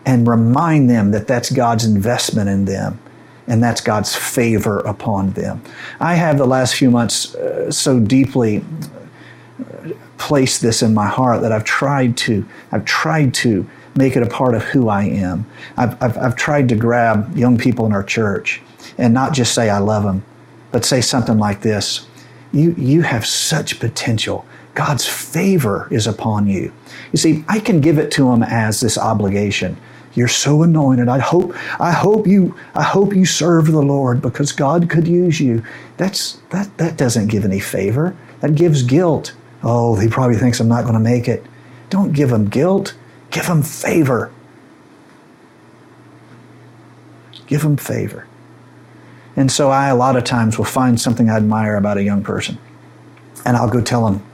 and 0.04 0.26
remind 0.26 0.88
them 0.88 1.10
that 1.12 1.26
that's 1.26 1.50
God's 1.52 1.84
investment 1.84 2.48
in 2.48 2.64
them 2.64 2.98
and 3.46 3.62
that's 3.62 3.80
God's 3.80 4.14
favor 4.14 4.78
upon 4.80 5.30
them. 5.32 5.62
I 5.98 6.14
have 6.14 6.38
the 6.38 6.46
last 6.46 6.74
few 6.74 6.90
months 6.90 7.34
uh, 7.34 7.70
so 7.70 8.00
deeply 8.00 8.64
uh, 9.60 9.90
placed 10.18 10.62
this 10.62 10.82
in 10.82 10.94
my 10.94 11.06
heart 11.06 11.42
that 11.42 11.52
I've 11.52 11.64
tried 11.64 12.16
to 12.18 12.46
I've 12.72 12.84
tried 12.84 13.34
to 13.34 13.68
make 13.96 14.16
it 14.16 14.22
a 14.22 14.26
part 14.26 14.54
of 14.54 14.62
who 14.62 14.88
I 14.88 15.04
am. 15.04 15.46
I've, 15.76 16.00
I've, 16.02 16.16
I've 16.16 16.36
tried 16.36 16.68
to 16.70 16.76
grab 16.76 17.36
young 17.36 17.58
people 17.58 17.86
in 17.86 17.92
our 17.92 18.04
church 18.04 18.62
and 18.98 19.12
not 19.12 19.32
just 19.32 19.54
say 19.54 19.68
I 19.68 19.78
love 19.78 20.04
them, 20.04 20.24
but 20.72 20.84
say 20.84 21.00
something 21.00 21.38
like 21.38 21.60
this 21.62 22.06
You, 22.52 22.74
you 22.78 23.02
have 23.02 23.26
such 23.26 23.80
potential. 23.80 24.44
God's 24.80 25.06
favor 25.06 25.86
is 25.90 26.06
upon 26.06 26.46
you. 26.46 26.72
You 27.12 27.18
see, 27.18 27.44
I 27.48 27.60
can 27.60 27.82
give 27.82 27.98
it 27.98 28.10
to 28.12 28.32
him 28.32 28.42
as 28.42 28.80
this 28.80 28.96
obligation. 28.96 29.76
You're 30.14 30.26
so 30.26 30.62
anointed. 30.62 31.06
I 31.06 31.18
hope, 31.18 31.54
I 31.78 31.92
hope 31.92 32.26
you, 32.26 32.56
I 32.74 32.82
hope 32.82 33.14
you 33.14 33.26
serve 33.26 33.66
the 33.66 33.82
Lord 33.82 34.22
because 34.22 34.52
God 34.52 34.88
could 34.88 35.06
use 35.06 35.38
you. 35.38 35.62
That's 35.98 36.40
that 36.48 36.78
that 36.78 36.96
doesn't 36.96 37.26
give 37.26 37.44
any 37.44 37.60
favor. 37.60 38.16
That 38.40 38.54
gives 38.54 38.82
guilt. 38.82 39.34
Oh, 39.62 39.96
he 39.96 40.08
probably 40.08 40.38
thinks 40.38 40.60
I'm 40.60 40.68
not 40.68 40.84
going 40.84 40.94
to 40.94 40.98
make 40.98 41.28
it. 41.28 41.44
Don't 41.90 42.14
give 42.14 42.32
him 42.32 42.48
guilt. 42.48 42.94
Give 43.30 43.44
him 43.44 43.62
favor. 43.62 44.32
Give 47.46 47.60
him 47.60 47.76
favor. 47.76 48.26
And 49.36 49.52
so 49.52 49.68
I, 49.68 49.88
a 49.88 49.94
lot 49.94 50.16
of 50.16 50.24
times, 50.24 50.56
will 50.56 50.64
find 50.64 50.98
something 50.98 51.28
I 51.28 51.36
admire 51.36 51.76
about 51.76 51.98
a 51.98 52.02
young 52.02 52.22
person. 52.22 52.56
And 53.44 53.58
I'll 53.58 53.68
go 53.68 53.82
tell 53.82 54.06
them, 54.06 54.24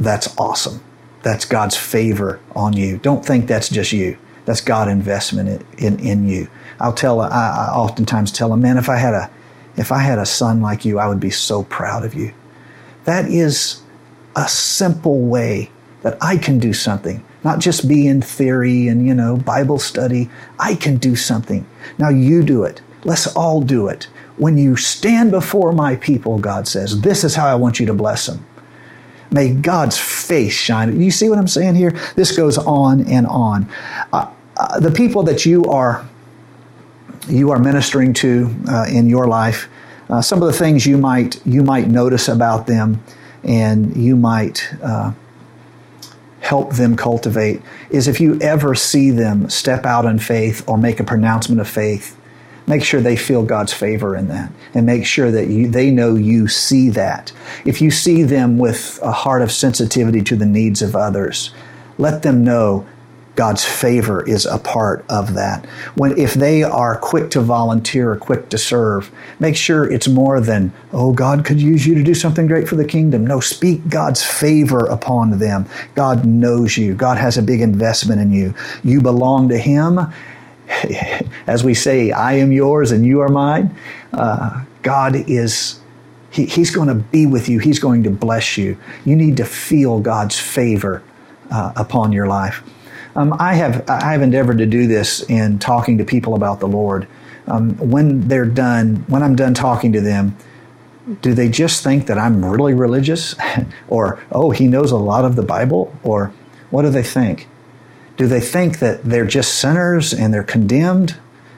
that's 0.00 0.36
awesome. 0.38 0.82
That's 1.22 1.44
God's 1.44 1.76
favor 1.76 2.40
on 2.54 2.74
you. 2.74 2.98
Don't 2.98 3.24
think 3.24 3.46
that's 3.46 3.68
just 3.68 3.92
you. 3.92 4.16
That's 4.44 4.60
God 4.60 4.88
investment 4.88 5.48
in, 5.78 5.84
in, 5.84 5.98
in 6.00 6.28
you. 6.28 6.48
I'll 6.80 6.94
tell, 6.94 7.20
I, 7.20 7.28
I 7.28 7.72
oftentimes 7.74 8.32
tell 8.32 8.48
them, 8.48 8.62
man, 8.62 8.78
if 8.78 8.88
I 8.88 8.96
had 8.96 9.14
a, 9.14 9.30
if 9.76 9.92
I 9.92 9.98
had 9.98 10.18
a 10.18 10.26
son 10.26 10.60
like 10.62 10.84
you, 10.84 10.98
I 10.98 11.08
would 11.08 11.20
be 11.20 11.30
so 11.30 11.64
proud 11.64 12.04
of 12.04 12.14
you. 12.14 12.32
That 13.04 13.26
is 13.28 13.82
a 14.36 14.48
simple 14.48 15.20
way 15.20 15.70
that 16.02 16.16
I 16.20 16.36
can 16.36 16.58
do 16.58 16.72
something, 16.72 17.24
not 17.42 17.58
just 17.58 17.88
be 17.88 18.06
in 18.06 18.22
theory 18.22 18.88
and, 18.88 19.06
you 19.06 19.14
know, 19.14 19.36
Bible 19.36 19.78
study. 19.78 20.30
I 20.58 20.76
can 20.76 20.96
do 20.96 21.16
something. 21.16 21.66
Now 21.98 22.08
you 22.08 22.42
do 22.42 22.62
it. 22.62 22.80
Let's 23.04 23.26
all 23.34 23.60
do 23.60 23.88
it. 23.88 24.04
When 24.36 24.56
you 24.56 24.76
stand 24.76 25.30
before 25.32 25.72
my 25.72 25.96
people, 25.96 26.38
God 26.38 26.68
says, 26.68 27.00
this 27.00 27.24
is 27.24 27.34
how 27.34 27.48
I 27.48 27.56
want 27.56 27.80
you 27.80 27.86
to 27.86 27.94
bless 27.94 28.26
them. 28.26 28.44
May 29.30 29.52
God's 29.52 29.98
face 29.98 30.54
shine. 30.54 31.00
You 31.00 31.10
see 31.10 31.28
what 31.28 31.38
I'm 31.38 31.48
saying 31.48 31.74
here? 31.74 31.90
This 32.16 32.36
goes 32.36 32.58
on 32.58 33.06
and 33.06 33.26
on. 33.26 33.68
Uh, 34.12 34.30
uh, 34.56 34.80
the 34.80 34.90
people 34.90 35.22
that 35.24 35.46
you 35.46 35.64
are 35.64 36.06
you 37.28 37.50
are 37.50 37.58
ministering 37.58 38.14
to 38.14 38.54
uh, 38.68 38.86
in 38.90 39.06
your 39.08 39.26
life, 39.26 39.68
uh, 40.08 40.22
some 40.22 40.42
of 40.42 40.46
the 40.46 40.54
things 40.54 40.86
you 40.86 40.96
might 40.96 41.44
you 41.46 41.62
might 41.62 41.88
notice 41.88 42.28
about 42.28 42.66
them, 42.66 43.02
and 43.44 43.96
you 43.96 44.16
might 44.16 44.74
uh, 44.82 45.12
help 46.40 46.74
them 46.74 46.96
cultivate 46.96 47.60
is 47.90 48.08
if 48.08 48.20
you 48.20 48.40
ever 48.40 48.74
see 48.74 49.10
them 49.10 49.50
step 49.50 49.84
out 49.84 50.04
in 50.04 50.18
faith 50.18 50.66
or 50.66 50.78
make 50.78 50.98
a 50.98 51.04
pronouncement 51.04 51.60
of 51.60 51.68
faith, 51.68 52.17
make 52.68 52.84
sure 52.84 53.00
they 53.00 53.16
feel 53.16 53.42
God's 53.42 53.72
favor 53.72 54.14
in 54.14 54.28
that 54.28 54.52
and 54.74 54.86
make 54.86 55.06
sure 55.06 55.30
that 55.30 55.48
you, 55.48 55.68
they 55.68 55.90
know 55.90 56.14
you 56.14 56.48
see 56.48 56.90
that. 56.90 57.32
If 57.64 57.80
you 57.80 57.90
see 57.90 58.22
them 58.22 58.58
with 58.58 59.00
a 59.02 59.12
heart 59.12 59.42
of 59.42 59.50
sensitivity 59.50 60.22
to 60.22 60.36
the 60.36 60.46
needs 60.46 60.82
of 60.82 60.94
others, 60.94 61.52
let 61.96 62.22
them 62.22 62.44
know 62.44 62.86
God's 63.38 63.64
favor 63.64 64.28
is 64.28 64.46
a 64.46 64.58
part 64.58 65.04
of 65.08 65.34
that. 65.34 65.64
When 65.94 66.18
if 66.18 66.34
they 66.34 66.64
are 66.64 66.98
quick 66.98 67.30
to 67.30 67.40
volunteer 67.40 68.10
or 68.10 68.16
quick 68.16 68.48
to 68.48 68.58
serve, 68.58 69.12
make 69.38 69.54
sure 69.54 69.88
it's 69.88 70.08
more 70.08 70.40
than, 70.40 70.72
oh, 70.92 71.12
God 71.12 71.44
could 71.44 71.62
use 71.62 71.86
you 71.86 71.94
to 71.94 72.02
do 72.02 72.14
something 72.14 72.48
great 72.48 72.68
for 72.68 72.74
the 72.74 72.84
kingdom. 72.84 73.24
No, 73.24 73.38
speak 73.38 73.88
God's 73.88 74.24
favor 74.24 74.86
upon 74.86 75.38
them. 75.38 75.66
God 75.94 76.24
knows 76.24 76.76
you. 76.76 76.96
God 76.96 77.16
has 77.16 77.38
a 77.38 77.42
big 77.42 77.60
investment 77.60 78.20
in 78.20 78.32
you. 78.32 78.54
You 78.82 79.00
belong 79.00 79.48
to 79.50 79.58
Him. 79.58 80.00
As 81.46 81.64
we 81.64 81.74
say, 81.74 82.10
I 82.10 82.34
am 82.34 82.52
yours 82.52 82.92
and 82.92 83.04
you 83.04 83.20
are 83.20 83.28
mine. 83.28 83.74
Uh, 84.12 84.64
God 84.82 85.14
is 85.16 85.80
he, 86.30 86.44
He's 86.46 86.70
going 86.70 86.88
to 86.88 86.94
be 86.94 87.26
with 87.26 87.48
you. 87.48 87.58
He's 87.58 87.78
going 87.78 88.02
to 88.04 88.10
bless 88.10 88.58
you. 88.58 88.76
You 89.04 89.16
need 89.16 89.38
to 89.38 89.44
feel 89.44 90.00
God's 90.00 90.38
favor 90.38 91.02
uh, 91.50 91.72
upon 91.76 92.12
your 92.12 92.26
life. 92.26 92.62
Um, 93.16 93.34
I 93.38 93.54
have 93.54 93.88
I 93.88 94.12
have 94.12 94.22
endeavored 94.22 94.58
to 94.58 94.66
do 94.66 94.86
this 94.86 95.22
in 95.22 95.58
talking 95.58 95.98
to 95.98 96.04
people 96.04 96.34
about 96.34 96.60
the 96.60 96.68
Lord. 96.68 97.08
Um, 97.46 97.76
when 97.78 98.28
they're 98.28 98.44
done, 98.44 99.04
when 99.08 99.22
I'm 99.22 99.34
done 99.34 99.54
talking 99.54 99.92
to 99.94 100.00
them, 100.00 100.36
do 101.22 101.32
they 101.32 101.48
just 101.48 101.82
think 101.82 102.06
that 102.06 102.18
I'm 102.18 102.44
really 102.44 102.74
religious, 102.74 103.34
or 103.88 104.22
oh, 104.30 104.50
he 104.50 104.68
knows 104.68 104.92
a 104.92 104.96
lot 104.96 105.24
of 105.24 105.34
the 105.34 105.42
Bible, 105.42 105.92
or 106.02 106.32
what 106.70 106.82
do 106.82 106.90
they 106.90 107.02
think? 107.02 107.48
Do 108.18 108.26
they 108.26 108.40
think 108.40 108.80
that 108.80 109.04
they're 109.04 109.24
just 109.24 109.54
sinners 109.54 110.12
and 110.12 110.34
they're 110.34 110.42
condemned? 110.42 111.16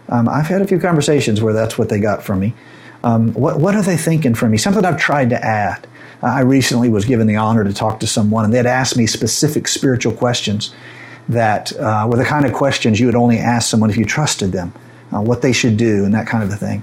Um, 0.09 0.29
I've 0.29 0.47
had 0.47 0.63
a 0.63 0.67
few 0.67 0.79
conversations 0.79 1.43
where 1.43 1.53
that's 1.53 1.77
what 1.77 1.89
they 1.89 1.99
got 1.99 2.23
from 2.23 2.39
me. 2.39 2.55
Um, 3.03 3.33
what, 3.33 3.59
what 3.59 3.75
are 3.75 3.83
they 3.83 3.97
thinking 3.97 4.35
from 4.35 4.51
me? 4.51 4.59
Something 4.59 4.85
I've 4.85 4.99
tried 4.99 5.31
to 5.31 5.45
add. 5.45 5.87
I 6.23 6.41
recently 6.43 6.91
was 6.91 7.07
given 7.07 7.27
the 7.27 7.37
honor 7.37 7.65
to 7.65 7.73
talk 7.73 8.01
to 8.01 8.07
someone, 8.07 8.45
and 8.45 8.53
they 8.53 8.59
had 8.59 8.67
asked 8.67 8.97
me 8.97 9.07
specific 9.07 9.67
spiritual 9.67 10.13
questions 10.13 10.75
that 11.31 11.75
uh, 11.79 12.07
were 12.11 12.19
the 12.19 12.25
kind 12.25 12.45
of 12.45 12.53
questions 12.53 13.01
you 13.01 13.07
would 13.07 13.15
only 13.15 13.39
ask 13.39 13.71
someone 13.71 13.89
if 13.89 13.97
you 13.97 14.05
trusted 14.05 14.53
them, 14.53 14.75
uh, 15.15 15.21
what 15.21 15.41
they 15.41 15.53
should 15.53 15.79
do, 15.79 16.05
and 16.05 16.13
that 16.13 16.27
kind 16.27 16.45
of 16.45 16.51
a 16.51 16.57
thing. 16.57 16.83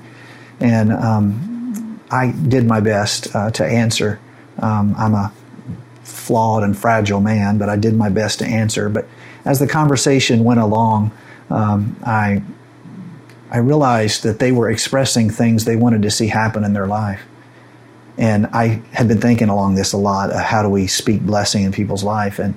And 0.60 0.92
um, 0.92 2.02
I 2.10 2.32
did 2.32 2.66
my 2.66 2.80
best 2.80 3.36
uh, 3.36 3.52
to 3.52 3.66
answer. 3.66 4.20
Um, 4.58 4.96
I'm 4.98 5.13
a 5.13 5.32
flawed 6.04 6.63
and 6.63 6.76
fragile 6.76 7.22
man, 7.22 7.60
but 7.60 7.70
I 7.70 7.76
did 7.76 7.94
my 7.94 8.10
best 8.10 8.40
to 8.40 8.46
answer. 8.46 8.90
But 8.90 9.08
as 9.48 9.60
the 9.60 9.68
conversation 9.68 10.44
went 10.44 10.60
along, 10.60 11.12
um, 11.50 11.96
I 12.06 12.44
I 13.50 13.60
realized 13.60 14.24
that 14.24 14.40
they 14.40 14.52
were 14.52 14.70
expressing 14.70 15.30
things 15.30 15.64
they 15.64 15.78
wanted 15.78 16.02
to 16.02 16.12
see 16.12 16.28
happen 16.28 16.66
in 16.66 16.74
their 16.74 16.86
life. 16.88 17.22
And 18.18 18.48
I 18.48 18.82
had 18.92 19.08
been 19.08 19.22
thinking 19.22 19.48
along 19.48 19.76
this 19.76 19.94
a 19.94 19.98
lot. 19.98 20.32
Uh, 20.32 20.40
how 20.40 20.62
do 20.62 20.70
we 20.70 20.86
speak 20.86 21.22
blessing 21.22 21.64
in 21.64 21.72
people's 21.72 22.04
life? 22.04 22.40
And 22.40 22.56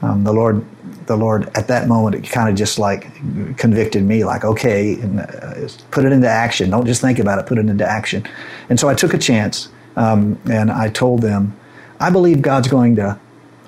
um, 0.00 0.22
the 0.22 0.32
Lord, 0.32 0.64
the 1.06 1.16
Lord, 1.16 1.50
at 1.56 1.66
that 1.68 1.88
moment, 1.88 2.14
it 2.14 2.30
kind 2.30 2.48
of 2.48 2.54
just 2.54 2.78
like 2.78 3.12
convicted 3.56 4.04
me, 4.04 4.24
like, 4.24 4.44
okay, 4.44 4.94
and, 4.94 5.18
uh, 5.18 5.68
put 5.90 6.04
it 6.04 6.12
into 6.12 6.28
action. 6.28 6.70
Don't 6.70 6.86
just 6.86 7.00
think 7.00 7.18
about 7.18 7.40
it. 7.40 7.46
Put 7.46 7.58
it 7.58 7.66
into 7.66 7.84
action. 7.84 8.22
And 8.68 8.78
so 8.78 8.88
I 8.88 8.94
took 8.94 9.14
a 9.14 9.18
chance, 9.18 9.70
um, 9.96 10.38
and 10.48 10.70
I 10.70 10.88
told 10.88 11.22
them, 11.22 11.56
I 11.98 12.10
believe 12.10 12.42
God's 12.42 12.68
going 12.68 12.94
to 12.96 13.18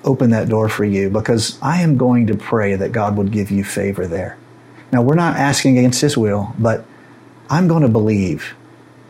open 0.03 0.31
that 0.31 0.49
door 0.49 0.69
for 0.69 0.85
you 0.85 1.09
because 1.09 1.59
I 1.61 1.81
am 1.81 1.97
going 1.97 2.27
to 2.27 2.35
pray 2.35 2.75
that 2.75 2.91
God 2.91 3.17
would 3.17 3.31
give 3.31 3.51
you 3.51 3.63
favor 3.63 4.07
there. 4.07 4.37
Now, 4.91 5.01
we're 5.01 5.15
not 5.15 5.37
asking 5.37 5.77
against 5.77 6.01
His 6.01 6.17
will, 6.17 6.53
but 6.59 6.85
I'm 7.49 7.67
going 7.67 7.83
to 7.83 7.89
believe 7.89 8.55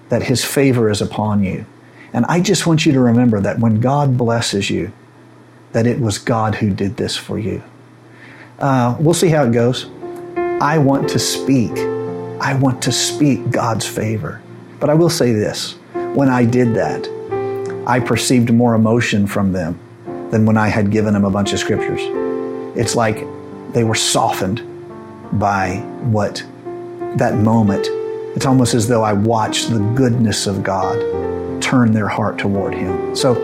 that 0.10 0.24
His 0.24 0.44
favor 0.44 0.90
is 0.90 1.02
upon 1.02 1.44
you. 1.44 1.66
And 2.14 2.26
I 2.26 2.42
just 2.42 2.68
want 2.68 2.86
you 2.86 2.92
to 2.94 3.00
remember 3.00 3.40
that 3.40 3.60
when 3.60 3.80
God 3.80 4.18
blesses 4.18 4.70
you, 4.70 4.92
that 5.72 5.88
it 5.88 6.00
was 6.00 6.18
God 6.18 6.56
who 6.56 6.70
did 6.70 6.98
this 6.98 7.16
for 7.16 7.40
you. 7.40 7.64
Uh, 8.60 8.96
we'll 9.00 9.14
see 9.14 9.30
how 9.30 9.46
it 9.46 9.54
goes. 9.54 9.90
I 10.36 10.78
want 10.78 11.10
to 11.10 11.20
speak. 11.20 11.72
I 12.42 12.54
want 12.56 12.82
to 12.84 12.92
speak 12.92 13.50
God's 13.50 13.88
favor. 13.88 14.42
But 14.80 14.90
I 14.90 14.94
will 14.94 15.10
say 15.10 15.32
this 15.32 15.74
when 16.14 16.30
I 16.30 16.44
did 16.44 16.76
that, 16.76 17.08
I 17.88 18.00
perceived 18.02 18.54
more 18.54 18.76
emotion 18.76 19.26
from 19.26 19.54
them 19.54 19.80
than 20.32 20.46
when 20.46 20.58
I 20.58 20.70
had 20.70 20.92
given 20.92 21.14
them 21.14 21.26
a 21.26 21.30
bunch 21.30 21.54
of 21.54 21.60
scriptures. 21.60 22.02
It's 22.78 22.96
like 22.96 23.26
they 23.74 23.84
were 23.84 23.96
softened 23.96 24.62
by 25.34 25.78
what 26.04 26.44
that 27.18 27.36
moment. 27.36 27.88
It's 28.36 28.46
almost 28.46 28.74
as 28.74 28.88
though 28.88 29.04
I 29.04 29.14
watched 29.14 29.70
the 29.70 29.80
goodness 29.96 30.48
of 30.48 30.64
God 30.64 31.62
turn 31.62 31.92
their 31.92 32.08
heart 32.08 32.38
toward 32.38 32.74
Him. 32.74 33.16
So 33.16 33.36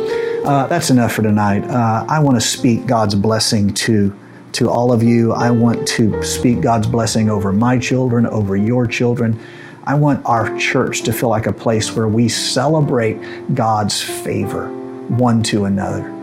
uh, 0.45 0.67
that's 0.67 0.89
enough 0.89 1.13
for 1.13 1.23
tonight. 1.23 1.63
Uh, 1.65 2.05
I 2.07 2.19
want 2.19 2.35
to 2.35 2.41
speak 2.41 2.85
God's 2.85 3.15
blessing 3.15 3.73
to 3.75 4.17
to 4.53 4.69
all 4.69 4.91
of 4.91 5.03
you. 5.03 5.33
I 5.33 5.51
want 5.51 5.87
to 5.89 6.23
speak 6.23 6.61
God's 6.61 6.87
blessing 6.87 7.29
over 7.29 7.51
my 7.51 7.77
children, 7.77 8.25
over 8.25 8.55
your 8.55 8.87
children. 8.87 9.39
I 9.83 9.93
want 9.93 10.25
our 10.25 10.57
church 10.57 11.03
to 11.03 11.13
feel 11.13 11.29
like 11.29 11.47
a 11.47 11.53
place 11.53 11.95
where 11.95 12.07
we 12.07 12.27
celebrate 12.27 13.19
God's 13.53 14.01
favor 14.01 14.69
one 15.09 15.43
to 15.43 15.65
another. 15.65 16.16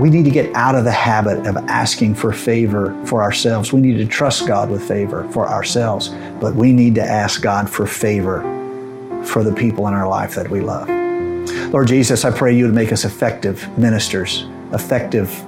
We 0.00 0.10
need 0.10 0.24
to 0.24 0.30
get 0.30 0.54
out 0.54 0.74
of 0.74 0.84
the 0.84 0.92
habit 0.92 1.46
of 1.46 1.56
asking 1.68 2.16
for 2.16 2.30
favor 2.30 2.94
for 3.06 3.22
ourselves. 3.22 3.72
We 3.72 3.80
need 3.80 3.96
to 3.96 4.06
trust 4.06 4.46
God 4.46 4.70
with 4.70 4.86
favor 4.86 5.26
for 5.30 5.48
ourselves, 5.48 6.10
but 6.38 6.54
we 6.54 6.70
need 6.70 6.94
to 6.96 7.02
ask 7.02 7.40
God 7.40 7.70
for 7.70 7.86
favor 7.86 8.42
for 9.24 9.42
the 9.42 9.54
people 9.54 9.88
in 9.88 9.94
our 9.94 10.06
life 10.06 10.34
that 10.34 10.50
we 10.50 10.60
love. 10.60 10.90
Lord 11.72 11.88
Jesus, 11.88 12.26
I 12.26 12.30
pray 12.30 12.54
you 12.54 12.66
would 12.66 12.74
make 12.74 12.92
us 12.92 13.06
effective 13.06 13.66
ministers, 13.78 14.46
effective, 14.74 15.42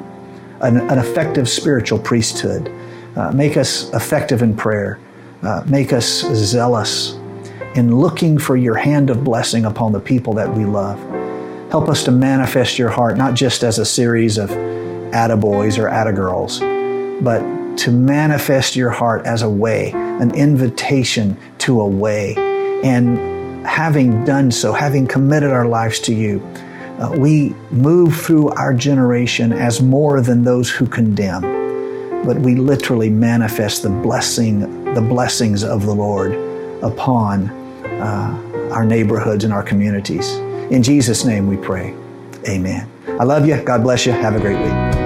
an, 0.62 0.78
an 0.78 0.98
effective 0.98 1.46
spiritual 1.46 1.98
priesthood. 1.98 2.72
Uh, 3.16 3.30
make 3.32 3.58
us 3.58 3.92
effective 3.92 4.40
in 4.40 4.56
prayer. 4.56 4.98
Uh, 5.42 5.62
make 5.66 5.92
us 5.92 6.22
zealous 6.34 7.12
in 7.74 7.94
looking 7.94 8.38
for 8.38 8.56
your 8.56 8.76
hand 8.76 9.10
of 9.10 9.22
blessing 9.22 9.66
upon 9.66 9.92
the 9.92 10.00
people 10.00 10.32
that 10.32 10.52
we 10.52 10.64
love. 10.64 11.17
Help 11.70 11.90
us 11.90 12.02
to 12.04 12.10
manifest 12.10 12.78
your 12.78 12.88
heart, 12.88 13.18
not 13.18 13.34
just 13.34 13.62
as 13.62 13.78
a 13.78 13.84
series 13.84 14.38
of 14.38 14.48
attaboys 14.48 15.76
or 15.78 15.90
attagirls, 15.90 16.60
but 17.22 17.40
to 17.76 17.90
manifest 17.90 18.74
your 18.74 18.88
heart 18.88 19.26
as 19.26 19.42
a 19.42 19.50
way, 19.50 19.90
an 19.92 20.34
invitation 20.34 21.36
to 21.58 21.82
a 21.82 21.86
way. 21.86 22.34
And 22.82 23.66
having 23.66 24.24
done 24.24 24.50
so, 24.50 24.72
having 24.72 25.06
committed 25.06 25.50
our 25.50 25.66
lives 25.66 26.00
to 26.00 26.14
you, 26.14 26.40
uh, 27.00 27.14
we 27.18 27.50
move 27.70 28.16
through 28.16 28.48
our 28.52 28.72
generation 28.72 29.52
as 29.52 29.82
more 29.82 30.22
than 30.22 30.44
those 30.44 30.70
who 30.70 30.86
condemn, 30.86 31.42
but 32.24 32.38
we 32.38 32.54
literally 32.54 33.10
manifest 33.10 33.82
the 33.82 33.90
blessing, 33.90 34.84
the 34.94 35.02
blessings 35.02 35.64
of 35.64 35.84
the 35.84 35.94
Lord 35.94 36.32
upon 36.82 37.50
uh, 38.00 38.70
our 38.72 38.86
neighborhoods 38.86 39.44
and 39.44 39.52
our 39.52 39.62
communities. 39.62 40.40
In 40.70 40.82
Jesus' 40.82 41.24
name 41.24 41.46
we 41.46 41.56
pray. 41.56 41.94
Amen. 42.46 42.90
I 43.06 43.24
love 43.24 43.46
you. 43.46 43.60
God 43.62 43.82
bless 43.82 44.06
you. 44.06 44.12
Have 44.12 44.36
a 44.36 44.40
great 44.40 44.58
week. 44.58 44.98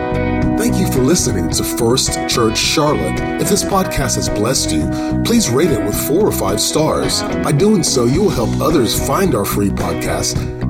Thank 0.58 0.76
you 0.76 0.86
for 0.92 1.00
listening 1.00 1.50
to 1.50 1.64
First 1.64 2.12
Church 2.28 2.58
Charlotte. 2.58 3.18
If 3.40 3.48
this 3.48 3.64
podcast 3.64 4.16
has 4.16 4.28
blessed 4.28 4.70
you, 4.70 4.88
please 5.24 5.50
rate 5.50 5.70
it 5.70 5.84
with 5.84 5.96
four 6.06 6.26
or 6.26 6.32
five 6.32 6.60
stars. 6.60 7.22
By 7.42 7.52
doing 7.52 7.82
so, 7.82 8.04
you 8.04 8.22
will 8.22 8.30
help 8.30 8.50
others 8.60 8.94
find 9.06 9.34
our 9.34 9.44
free 9.44 9.70
podcast 9.70 10.36